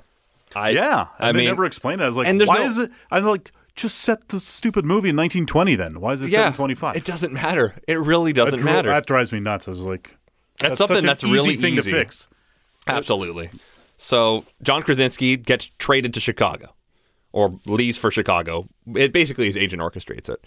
I 0.55 0.69
Yeah, 0.69 1.07
I 1.19 1.31
they 1.33 1.39
mean, 1.39 1.47
never 1.47 1.65
explained 1.65 1.99
it. 1.99 2.05
I 2.05 2.07
was 2.07 2.15
like, 2.15 2.27
and 2.27 2.41
why 2.45 2.59
no, 2.59 2.63
is 2.63 2.77
it? 2.77 2.91
I'm 3.11 3.25
like, 3.25 3.51
just 3.75 3.97
set 3.97 4.29
the 4.29 4.39
stupid 4.39 4.85
movie 4.85 5.09
in 5.09 5.17
1920 5.17 5.75
then. 5.75 5.99
Why 5.99 6.13
is 6.13 6.21
it 6.21 6.29
yeah, 6.29 6.47
in 6.47 6.53
25? 6.53 6.95
It 6.95 7.03
doesn't 7.03 7.33
matter. 7.33 7.75
It 7.87 7.99
really 7.99 8.31
doesn't 8.31 8.59
that, 8.59 8.65
matter. 8.65 8.89
That 8.89 9.05
drives 9.05 9.33
me 9.33 9.41
nuts. 9.41 9.67
I 9.67 9.71
was 9.71 9.81
like, 9.81 10.15
That's, 10.59 10.77
such 10.77 10.87
something 10.87 11.05
that's 11.05 11.23
easy 11.25 11.33
really 11.33 11.57
thing 11.57 11.73
easy 11.73 11.91
to 11.91 11.97
fix. 11.97 12.29
Absolutely. 12.87 13.49
So 13.97 14.45
John 14.61 14.83
Krasinski 14.83 15.35
gets 15.35 15.71
traded 15.79 16.13
to 16.13 16.19
Chicago, 16.21 16.73
or 17.33 17.59
leaves 17.65 17.97
for 17.97 18.11
Chicago. 18.11 18.67
It 18.95 19.11
basically 19.11 19.45
his 19.47 19.57
agent 19.57 19.81
orchestrates 19.81 20.29
it, 20.29 20.41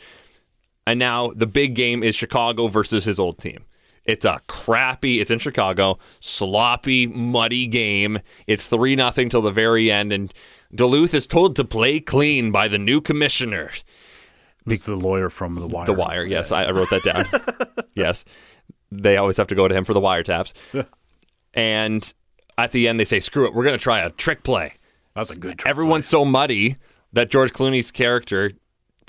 and 0.89 0.99
now 0.99 1.31
the 1.37 1.47
big 1.47 1.75
game 1.75 2.03
is 2.03 2.15
Chicago 2.15 2.67
versus 2.67 3.05
his 3.05 3.21
old 3.21 3.39
team. 3.39 3.67
It's 4.07 4.25
a 4.25 4.41
crappy. 4.47 5.21
It's 5.21 5.31
in 5.31 5.39
Chicago, 5.39 5.99
sloppy, 6.19 7.07
muddy 7.07 7.67
game. 7.67 8.21
It's 8.47 8.69
three 8.69 8.97
nothing 8.97 9.29
till 9.29 9.43
the 9.43 9.51
very 9.51 9.91
end, 9.91 10.15
and 10.15 10.33
Duluth 10.75 11.13
is 11.13 11.27
told 11.27 11.57
to 11.57 11.65
play 11.65 12.01
clean 12.01 12.51
by 12.51 12.69
the 12.69 12.79
new 12.79 13.03
commissioner. 13.03 13.71
It's 14.67 14.87
the 14.87 14.97
lawyer 14.97 15.29
from 15.29 15.57
The 15.57 15.67
Wire. 15.67 15.85
The 15.85 15.93
Wire. 15.93 16.25
Yes, 16.25 16.51
I, 16.51 16.65
I 16.65 16.71
wrote 16.71 16.89
that 16.89 17.03
down. 17.03 17.85
yes, 17.95 18.25
they 18.91 19.19
always 19.19 19.37
have 19.37 19.49
to 19.49 19.55
go 19.55 19.69
to 19.69 19.75
him 19.75 19.85
for 19.85 19.93
the 19.93 20.01
wiretaps. 20.01 20.55
and 21.53 22.15
at 22.57 22.73
the 22.73 22.89
end, 22.89 22.99
they 22.99 23.05
say, 23.05 23.21
"Screw 23.21 23.45
it, 23.45 23.53
we're 23.53 23.65
going 23.65 23.77
to 23.77 23.83
try 23.83 24.01
a 24.01 24.09
trick 24.09 24.43
play." 24.43 24.73
That's 25.15 25.33
a 25.33 25.39
good 25.39 25.59
trick 25.59 25.69
Everyone's 25.69 26.07
so 26.07 26.25
muddy 26.25 26.77
that 27.13 27.31
George 27.31 27.53
Clooney's 27.53 27.91
character 27.91 28.53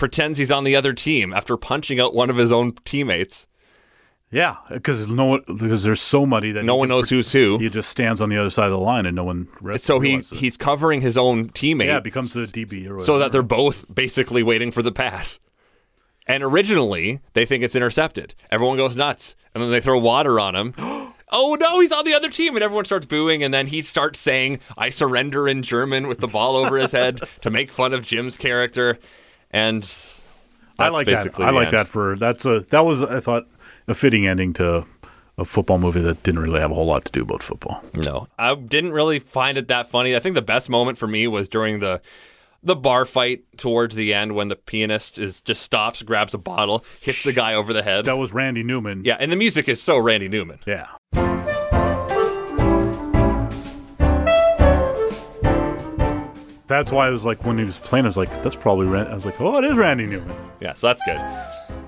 pretends 0.00 0.38
he's 0.38 0.50
on 0.50 0.64
the 0.64 0.74
other 0.74 0.92
team 0.92 1.32
after 1.32 1.56
punching 1.56 2.00
out 2.00 2.14
one 2.14 2.30
of 2.30 2.36
his 2.36 2.50
own 2.50 2.72
teammates. 2.84 3.46
Yeah, 4.32 4.56
because 4.68 5.08
no 5.08 5.24
one, 5.24 5.44
because 5.46 5.82
they're 5.82 5.96
so 5.96 6.24
muddy 6.24 6.52
that 6.52 6.64
No 6.64 6.76
one 6.76 6.88
knows 6.88 7.08
pre- 7.08 7.18
who's 7.18 7.32
who. 7.32 7.58
He 7.58 7.68
just 7.68 7.88
stands 7.88 8.20
on 8.20 8.28
the 8.28 8.38
other 8.38 8.50
side 8.50 8.66
of 8.66 8.72
the 8.72 8.78
line, 8.78 9.06
and 9.06 9.16
no 9.16 9.24
one. 9.24 9.48
So 9.78 9.98
he 9.98 10.16
it. 10.16 10.26
he's 10.26 10.56
covering 10.56 11.00
his 11.00 11.18
own 11.18 11.50
teammate. 11.50 11.86
yeah 11.86 11.98
it 11.98 12.04
becomes 12.04 12.32
the 12.32 12.42
DB 12.42 13.04
so 13.04 13.18
that 13.18 13.32
they're 13.32 13.42
both 13.42 13.92
basically 13.92 14.42
waiting 14.42 14.70
for 14.70 14.82
the 14.82 14.92
pass. 14.92 15.40
And 16.26 16.44
originally, 16.44 17.20
they 17.32 17.44
think 17.44 17.64
it's 17.64 17.74
intercepted. 17.74 18.36
Everyone 18.52 18.76
goes 18.76 18.94
nuts. 18.94 19.34
And 19.52 19.64
then 19.64 19.72
they 19.72 19.80
throw 19.80 19.98
water 19.98 20.38
on 20.38 20.54
him. 20.54 20.74
oh 20.78 21.56
no, 21.58 21.80
he's 21.80 21.90
on 21.90 22.04
the 22.04 22.14
other 22.14 22.28
team. 22.28 22.54
And 22.54 22.62
everyone 22.62 22.84
starts 22.84 23.06
booing. 23.06 23.42
And 23.42 23.52
then 23.52 23.66
he 23.66 23.82
starts 23.82 24.20
saying, 24.20 24.60
I 24.78 24.90
surrender 24.90 25.48
in 25.48 25.64
German 25.64 26.06
with 26.06 26.18
the 26.18 26.28
ball 26.28 26.54
over 26.54 26.76
his 26.76 26.92
head 26.92 27.20
to 27.40 27.50
make 27.50 27.72
fun 27.72 27.92
of 27.92 28.06
Jim's 28.06 28.36
character. 28.36 29.00
And 29.50 29.82
I 30.78 30.88
like 30.88 31.06
that. 31.06 31.38
I 31.40 31.50
like 31.50 31.66
end. 31.66 31.76
that 31.76 31.88
for 31.88 32.16
that's 32.16 32.44
a 32.44 32.60
that 32.70 32.84
was 32.84 33.02
I 33.02 33.20
thought 33.20 33.46
a 33.88 33.94
fitting 33.94 34.26
ending 34.26 34.52
to 34.54 34.86
a 35.36 35.44
football 35.44 35.78
movie 35.78 36.00
that 36.00 36.22
didn't 36.22 36.40
really 36.40 36.60
have 36.60 36.70
a 36.70 36.74
whole 36.74 36.86
lot 36.86 37.04
to 37.06 37.12
do 37.12 37.22
about 37.22 37.42
football. 37.42 37.82
No, 37.94 38.28
I 38.38 38.54
didn't 38.54 38.92
really 38.92 39.18
find 39.18 39.56
it 39.58 39.68
that 39.68 39.88
funny. 39.88 40.14
I 40.14 40.20
think 40.20 40.34
the 40.34 40.42
best 40.42 40.68
moment 40.68 40.98
for 40.98 41.06
me 41.06 41.26
was 41.26 41.48
during 41.48 41.80
the 41.80 42.00
the 42.62 42.76
bar 42.76 43.06
fight 43.06 43.44
towards 43.56 43.94
the 43.94 44.12
end 44.12 44.34
when 44.34 44.48
the 44.48 44.56
pianist 44.56 45.18
is 45.18 45.40
just 45.40 45.62
stops, 45.62 46.02
grabs 46.02 46.34
a 46.34 46.38
bottle, 46.38 46.84
hits 47.00 47.24
the 47.24 47.32
guy 47.32 47.54
over 47.54 47.72
the 47.72 47.82
head. 47.82 48.04
That 48.04 48.18
was 48.18 48.32
Randy 48.32 48.62
Newman. 48.62 49.04
Yeah, 49.04 49.16
and 49.18 49.32
the 49.32 49.36
music 49.36 49.68
is 49.68 49.82
so 49.82 49.98
Randy 49.98 50.28
Newman. 50.28 50.58
Yeah. 50.66 50.88
That's 56.70 56.92
why 56.92 57.08
I 57.08 57.10
was 57.10 57.24
like, 57.24 57.44
when 57.44 57.58
he 57.58 57.64
was 57.64 57.78
playing, 57.78 58.04
I 58.04 58.08
was 58.08 58.16
like, 58.16 58.32
that's 58.44 58.54
probably 58.54 58.86
Randy. 58.86 59.10
I 59.10 59.14
was 59.14 59.26
like, 59.26 59.40
oh, 59.40 59.58
it 59.58 59.64
is 59.64 59.76
Randy 59.76 60.06
Newman. 60.06 60.36
Yeah, 60.60 60.74
so 60.74 60.86
that's 60.86 61.02
good. 61.02 61.20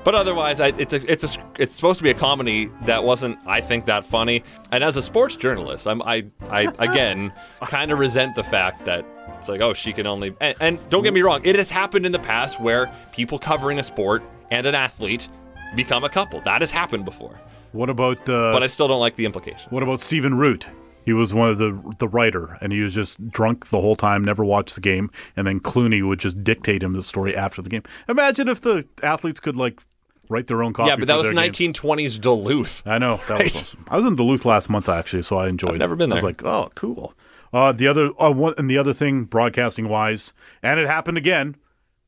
But 0.03 0.16
otherwise, 0.16 0.59
I, 0.59 0.73
it's 0.77 0.92
a, 0.92 1.09
it's 1.09 1.23
a, 1.23 1.45
it's 1.57 1.77
supposed 1.77 1.99
to 1.99 2.03
be 2.03 2.11
a 2.11 2.14
comedy 2.14 2.68
that 2.83 3.05
wasn't, 3.05 3.38
I 3.47 3.61
think, 3.61 3.85
that 3.85 4.05
funny. 4.05 4.42
And 4.73 4.83
as 4.83 4.97
a 4.97 5.03
sports 5.03 5.37
journalist, 5.37 5.87
I'm, 5.87 6.03
I, 6.03 6.27
I 6.51 6.62
again, 6.81 7.33
kind 7.61 7.92
of 7.92 8.01
resent 8.01 8.35
the 8.35 8.42
fact 8.42 8.85
that 8.87 9.07
it's 9.38 9.49
like, 9.49 9.61
oh, 9.61 9.73
she 9.73 9.92
can 9.92 10.09
only. 10.09 10.35
And, 10.40 10.57
and 10.61 10.90
don't 10.90 11.05
get 11.05 11.14
me 11.14 11.21
wrong, 11.23 11.42
it 11.45 11.55
has 11.55 11.71
happened 11.71 12.05
in 12.05 12.11
the 12.11 12.18
past 12.18 12.61
where 12.61 12.92
people 13.12 13.38
covering 13.38 13.79
a 13.79 13.85
sport 13.85 14.25
and 14.51 14.66
an 14.66 14.75
athlete 14.75 15.29
become 15.77 16.03
a 16.03 16.09
couple. 16.09 16.40
That 16.40 16.61
has 16.61 16.73
happened 16.73 17.05
before. 17.05 17.38
What 17.71 17.88
about 17.88 18.29
uh, 18.29 18.51
But 18.51 18.64
I 18.64 18.66
still 18.66 18.88
don't 18.88 18.99
like 19.01 19.14
the 19.14 19.27
implication. 19.27 19.71
what 19.71 19.85
about 19.85 20.01
Stephen 20.01 20.37
Root? 20.37 20.66
He 21.05 21.12
was 21.12 21.35
one 21.35 21.49
of 21.49 21.59
the 21.59 21.95
the 21.99 22.09
writer, 22.09 22.59
and 22.61 22.73
he 22.73 22.81
was 22.81 22.95
just 22.95 23.31
drunk 23.31 23.69
the 23.71 23.81
whole 23.81 23.97
time, 23.97 24.25
never 24.25 24.45
watched 24.45 24.75
the 24.77 24.81
game, 24.81 25.11
and 25.37 25.47
then 25.47 25.61
Clooney 25.61 26.07
would 26.07 26.19
just 26.21 26.43
dictate 26.45 26.83
him 26.83 26.93
the 26.93 27.03
story 27.03 27.37
after 27.37 27.61
the 27.62 27.71
game. 27.71 27.83
Imagine 28.09 28.49
if 28.49 28.61
the 28.61 28.87
athletes 29.03 29.41
could 29.41 29.57
like 29.57 29.81
write 30.29 30.47
their 30.47 30.62
own 30.62 30.73
copy. 30.73 30.88
Yeah, 30.88 30.97
but 30.97 31.09
that 31.09 31.17
was 31.17 31.31
their 31.31 31.35
games. 31.35 31.59
1920s 31.59 32.21
Duluth. 32.21 32.83
I 32.87 32.99
know 32.99 33.17
that 33.29 33.31
Right. 33.41 33.53
was 33.53 33.62
awesome. 33.62 33.85
I 33.88 33.97
was 33.97 34.07
in 34.07 34.17
Duluth 34.17 34.45
last 34.45 34.71
month 34.71 34.88
actually, 34.88 35.23
so 35.23 35.38
I 35.38 35.49
enjoyed. 35.49 35.73
I've 35.73 35.79
never 35.79 35.95
it. 35.95 35.99
been 35.99 36.12
I 36.12 36.17
was 36.17 36.25
like, 36.25 36.43
oh, 36.45 36.71
cool. 36.75 37.15
Uh, 37.53 37.71
the 37.73 37.87
other 37.87 38.11
uh, 38.19 38.31
one, 38.31 38.55
and 38.57 38.71
the 38.71 38.79
other 38.79 38.95
thing, 38.95 39.25
broadcasting 39.25 39.88
wise, 39.88 40.33
and 40.62 40.81
it 40.81 40.87
happened 40.87 41.19
again. 41.19 41.57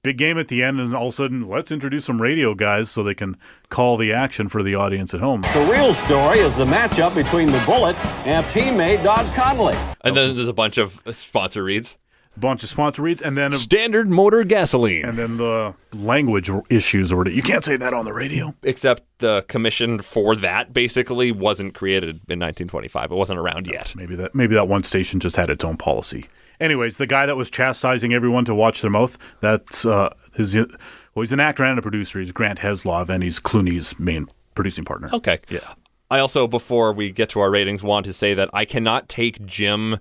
Big 0.05 0.19
game 0.19 0.37
at 0.39 0.49
the 0.49 0.63
end, 0.63 0.79
and 0.79 0.95
all 0.95 1.09
of 1.09 1.15
a 1.15 1.17
sudden, 1.17 1.49
let's 1.49 1.73
introduce 1.73 2.05
some 2.05 2.21
radio 2.21 2.55
guys 2.55 2.91
so 2.91 3.03
they 3.03 3.15
can 3.15 3.39
call 3.71 3.97
the 3.97 4.13
action 4.13 4.51
for 4.51 4.63
the 4.63 4.75
audience 4.75 5.15
at 5.15 5.21
home. 5.21 5.41
The 5.55 5.67
real 5.73 5.95
story 5.95 6.41
is 6.41 6.55
the 6.55 6.67
matchup 6.67 7.15
between 7.15 7.51
the 7.51 7.63
Bullet 7.65 7.97
and 8.27 8.45
teammate 8.47 9.03
Dodge 9.03 9.29
Connolly. 9.33 9.75
And 10.03 10.15
then 10.15 10.37
there's 10.37 10.47
a 10.47 10.53
bunch 10.53 10.77
of 10.77 11.01
sponsor 11.11 11.65
reads. 11.65 11.97
bunch 12.37 12.63
of 12.63 12.69
sponsor 12.69 13.01
reads, 13.01 13.23
and 13.23 13.35
then 13.35 13.53
Standard 13.53 14.11
motor 14.11 14.45
gasoline. 14.45 15.07
and 15.07 15.17
then 15.17 15.39
the 15.39 15.73
language 15.95 16.51
issues 16.69 17.11
or 17.11 17.27
you 17.27 17.41
can't 17.41 17.65
say 17.65 17.77
that 17.77 17.95
on 17.95 18.05
the 18.05 18.13
radio. 18.13 18.55
Except 18.63 19.05
the 19.21 19.47
commission 19.49 20.01
for 20.01 20.37
that 20.37 20.75
basically 20.75 21.33
wasn't 21.33 21.73
created 21.73 22.17
in 22.29 22.41
1925. 22.41 23.11
It 23.11 23.15
wasn't 23.15 23.39
around 23.39 23.69
yet. 23.69 23.95
Maybe 23.97 24.17
that 24.17 24.35
maybe 24.35 24.55
that 24.55 24.69
one 24.69 24.83
station 24.83 25.19
just 25.19 25.37
had 25.37 25.49
its 25.49 25.65
own 25.65 25.79
policy. 25.79 26.27
Anyways, 26.61 26.99
the 26.99 27.07
guy 27.07 27.27
that 27.27 27.37
was 27.37 27.51
chastising 27.51 28.15
everyone 28.15 28.45
to 28.45 28.55
watch 28.55 28.81
their 28.81 28.91
mouth, 28.91 29.19
that's 29.41 29.85
uh, 29.85 30.15
his. 30.35 30.55
Well, 30.57 31.23
he's 31.23 31.33
an 31.33 31.41
actor 31.41 31.65
and 31.65 31.79
a 31.79 31.83
producer. 31.83 32.21
He's 32.21 32.33
Grant 32.33 32.61
Heslov, 32.61 33.09
and 33.09 33.23
he's 33.23 33.41
Clooney's 33.41 33.99
main 33.99 34.27
producing 34.55 34.85
partner. 34.85 35.11
Okay. 35.13 35.41
Yeah. 35.49 35.75
I 36.11 36.19
also, 36.19 36.47
before 36.47 36.93
we 36.93 37.11
get 37.11 37.31
to 37.31 37.41
our 37.41 37.51
ratings, 37.51 37.83
want 37.83 38.07
to 38.07 38.13
say 38.13 38.35
that 38.35 38.51
I 38.53 38.65
cannot 38.65 39.09
take 39.09 39.45
Jim 39.47 39.99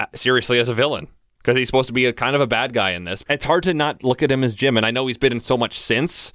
uh, 0.00 0.06
seriously 0.14 0.58
as 0.58 0.68
a 0.68 0.74
villain 0.74 1.08
because 1.38 1.56
he's 1.56 1.66
supposed 1.66 1.88
to 1.88 1.92
be 1.92 2.06
a 2.06 2.12
kind 2.12 2.36
of 2.36 2.42
a 2.42 2.46
bad 2.46 2.72
guy 2.72 2.90
in 2.90 3.04
this. 3.04 3.24
It's 3.28 3.44
hard 3.44 3.62
to 3.64 3.74
not 3.74 4.04
look 4.04 4.22
at 4.22 4.30
him 4.30 4.44
as 4.44 4.54
Jim, 4.54 4.76
and 4.76 4.86
I 4.86 4.90
know 4.90 5.06
he's 5.06 5.18
been 5.18 5.32
in 5.32 5.40
so 5.40 5.56
much 5.56 5.78
since. 5.78 6.32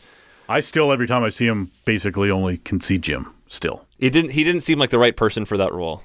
I 0.49 0.59
still, 0.59 0.91
every 0.91 1.07
time 1.07 1.23
I 1.23 1.29
see 1.29 1.47
him, 1.47 1.71
basically 1.85 2.29
only 2.29 2.57
can 2.57 2.81
see 2.81 2.97
Jim. 2.97 3.33
Still, 3.47 3.85
He 3.99 4.09
didn't. 4.09 4.31
He 4.31 4.43
didn't 4.43 4.61
seem 4.61 4.79
like 4.79 4.89
the 4.89 4.97
right 4.97 5.15
person 5.15 5.45
for 5.45 5.57
that 5.57 5.71
role. 5.71 6.03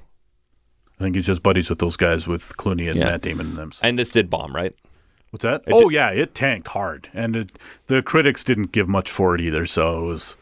I 0.98 1.04
think 1.04 1.14
he's 1.14 1.26
just 1.26 1.42
buddies 1.42 1.70
with 1.70 1.78
those 1.78 1.96
guys 1.96 2.26
with 2.26 2.56
Clooney 2.56 2.88
and 2.90 2.98
Yeah. 2.98 3.06
Matt 3.06 3.22
Damon 3.22 3.46
and 3.46 3.56
them. 3.56 3.72
And 3.82 3.98
this 3.98 4.10
did 4.10 4.28
bomb, 4.28 4.54
right? 4.54 4.74
What's 5.30 5.44
that? 5.44 5.62
It 5.66 5.72
oh 5.74 5.88
did- 5.88 5.94
yeah, 5.94 6.10
it 6.10 6.34
tanked 6.34 6.68
hard, 6.68 7.08
and 7.12 7.36
it, 7.36 7.52
the 7.86 8.02
critics 8.02 8.42
didn't 8.42 8.72
give 8.72 8.88
much 8.88 9.10
for 9.10 9.34
it 9.34 9.40
either. 9.40 9.66
So 9.66 9.98
it 10.04 10.06
was, 10.08 10.36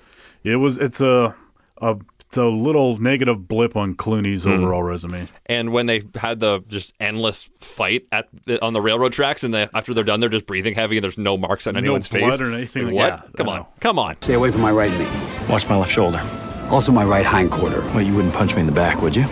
it 0.44 0.56
was, 0.56 0.78
it's 0.78 1.00
a, 1.00 1.34
a, 1.82 1.96
it's 2.20 2.36
a 2.36 2.44
little 2.44 2.96
negative 2.98 3.48
blip 3.48 3.76
on 3.76 3.94
Clooney's 3.96 4.44
Hmm. 4.44 4.50
overall 4.52 4.82
resume. 4.84 5.26
And 5.46 5.72
when 5.72 5.86
they 5.86 6.02
had 6.14 6.38
the 6.40 6.60
just 6.68 6.94
endless 7.00 7.48
fight 7.58 8.06
at 8.12 8.28
the, 8.46 8.62
on 8.64 8.72
the 8.72 8.80
railroad 8.80 9.12
tracks, 9.12 9.42
and 9.44 9.52
they, 9.52 9.68
after 9.74 9.92
they're 9.92 10.04
done, 10.04 10.20
they're 10.20 10.28
just 10.28 10.46
breathing 10.46 10.74
heavy, 10.74 10.96
and 10.98 11.04
there's 11.04 11.18
no 11.18 11.36
marks 11.36 11.66
on 11.66 11.76
anyone's 11.76 12.08
blood 12.08 12.30
face 12.38 12.40
or 12.40 12.52
anything 12.52 12.86
Like, 12.86 12.94
like- 12.94 13.12
what? 13.22 13.24
yeah, 13.24 13.36
come 13.36 13.48
on, 13.48 13.66
come 13.80 13.98
on. 13.98 14.16
Stay 14.22 14.34
away 14.34 14.50
from 14.52 14.60
my 14.62 14.70
right 14.72 14.90
knee. 14.92 15.08
Watch 15.50 15.68
my 15.68 15.76
left 15.76 15.92
shoulder. 15.92 16.22
Also 16.70 16.92
my 16.92 17.04
right 17.04 17.26
hind 17.26 17.50
quarter. 17.50 17.80
Well, 17.88 18.02
you 18.02 18.14
wouldn't 18.14 18.34
punch 18.34 18.54
me 18.54 18.60
in 18.60 18.66
the 18.66 18.72
back, 18.72 19.02
would 19.02 19.14
you? 19.16 19.26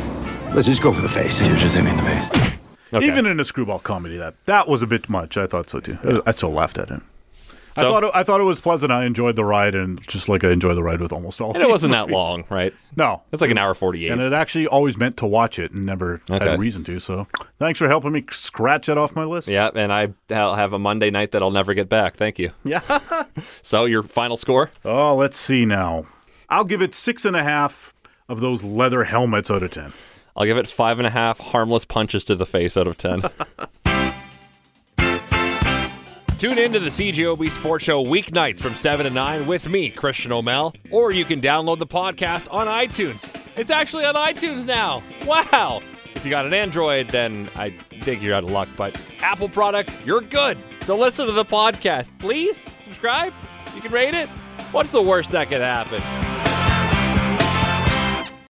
Let's 0.54 0.66
just 0.68 0.82
go 0.82 0.92
for 0.92 1.00
the 1.02 1.08
face. 1.08 1.40
Dude, 1.40 1.58
just 1.58 1.74
hit 1.74 1.82
me 1.84 1.90
in 1.90 1.96
the 1.96 2.02
face. 2.02 2.30
Okay. 2.92 3.06
Even 3.06 3.26
in 3.26 3.40
a 3.40 3.44
screwball 3.44 3.80
comedy, 3.80 4.16
that 4.18 4.34
that 4.46 4.68
was 4.68 4.82
a 4.82 4.86
bit 4.86 5.08
much. 5.08 5.36
I 5.36 5.46
thought 5.48 5.68
so 5.68 5.80
too. 5.80 6.22
I 6.26 6.30
still 6.30 6.52
laughed 6.52 6.78
at 6.78 6.90
it. 6.90 7.00
I 7.76 7.82
thought 7.82 8.04
it, 8.04 8.10
I 8.14 8.22
thought 8.22 8.40
it 8.40 8.44
was 8.44 8.60
pleasant. 8.60 8.92
I 8.92 9.04
enjoyed 9.04 9.34
the 9.34 9.44
ride, 9.44 9.74
and 9.74 10.00
just 10.06 10.28
like 10.28 10.44
I 10.44 10.52
enjoy 10.52 10.74
the 10.76 10.82
ride 10.84 11.00
with 11.00 11.12
almost 11.12 11.40
all. 11.40 11.52
and 11.54 11.60
it 11.60 11.68
wasn't 11.68 11.90
that 11.90 12.08
long, 12.08 12.44
right? 12.48 12.72
No, 12.94 13.22
It's 13.32 13.40
like 13.42 13.50
an 13.50 13.58
hour 13.58 13.74
forty-eight. 13.74 14.12
and 14.12 14.20
it 14.20 14.32
actually 14.32 14.68
always 14.68 14.96
meant 14.96 15.16
to 15.16 15.26
watch 15.26 15.58
it, 15.58 15.72
and 15.72 15.84
never 15.84 16.20
Okay. 16.30 16.44
had 16.46 16.54
a 16.54 16.56
reason 16.58 16.84
to. 16.84 17.00
So, 17.00 17.26
thanks 17.58 17.80
for 17.80 17.88
helping 17.88 18.12
me 18.12 18.24
scratch 18.30 18.86
that 18.86 18.96
off 18.96 19.16
my 19.16 19.24
list. 19.24 19.48
Yeah, 19.48 19.70
and 19.74 19.92
I 19.92 20.10
I'll 20.30 20.54
have 20.54 20.72
a 20.72 20.78
Monday 20.78 21.10
night 21.10 21.32
that 21.32 21.42
I'll 21.42 21.50
never 21.50 21.74
get 21.74 21.88
back. 21.88 22.14
Thank 22.14 22.38
you. 22.38 22.52
Yeah. 22.62 22.80
So 23.62 23.86
your 23.86 24.04
final 24.04 24.36
score? 24.36 24.70
Oh, 24.84 25.16
let's 25.16 25.36
see 25.36 25.64
now. 25.66 26.06
I'll 26.48 26.64
give 26.64 26.80
it 26.80 26.94
six 26.94 27.24
and 27.24 27.34
a 27.34 27.42
half 27.42 27.92
of 28.28 28.40
those 28.40 28.62
leather 28.62 29.02
helmets 29.04 29.50
out 29.50 29.64
of 29.64 29.70
ten. 29.72 29.92
I'll 30.37 30.47
give 30.47 30.57
it 30.57 30.66
five 30.66 30.99
and 30.99 31.07
a 31.07 31.11
half 31.11 31.38
harmless 31.38 31.85
punches 31.85 32.25
to 32.25 32.35
the 32.35 32.47
face 32.47 32.77
out 32.77 32.87
of 32.87 32.97
ten. 32.97 33.23
Tune 36.38 36.59
in 36.59 36.73
to 36.73 36.81
the 36.81 36.90
CJOB 36.90 37.51
Sports 37.51 37.85
Show 37.85 38.05
weeknights 38.05 38.59
from 38.61 38.75
7 38.75 39.07
to 39.07 39.11
9 39.11 39.47
with 39.47 39.66
me, 39.66 39.88
Christian 39.88 40.31
O'Mel, 40.31 40.75
or 40.90 41.11
you 41.11 41.25
can 41.25 41.40
download 41.40 41.79
the 41.79 41.87
podcast 41.87 42.53
on 42.53 42.66
iTunes. 42.66 43.27
It's 43.57 43.70
actually 43.70 44.05
on 44.05 44.14
iTunes 44.14 44.66
now. 44.66 45.03
Wow. 45.25 45.81
If 46.14 46.23
you 46.23 46.31
got 46.31 46.44
an 46.44 46.53
Android, 46.53 47.09
then 47.09 47.49
I 47.55 47.70
think 48.03 48.20
you're 48.20 48.35
out 48.35 48.44
of 48.44 48.51
luck, 48.51 48.68
but 48.77 49.01
Apple 49.20 49.49
products, 49.49 49.97
you're 50.05 50.20
good. 50.20 50.59
So 50.85 50.99
listen 50.99 51.27
to 51.27 51.33
the 51.33 51.47
podcast. 51.47 52.11
Please 52.18 52.62
subscribe. 52.83 53.33
You 53.75 53.81
can 53.81 53.92
rate 53.92 54.12
it. 54.14 54.29
What's 54.70 54.90
the 54.90 55.03
worst 55.03 55.31
that 55.31 55.49
could 55.49 55.61
happen? 55.61 56.34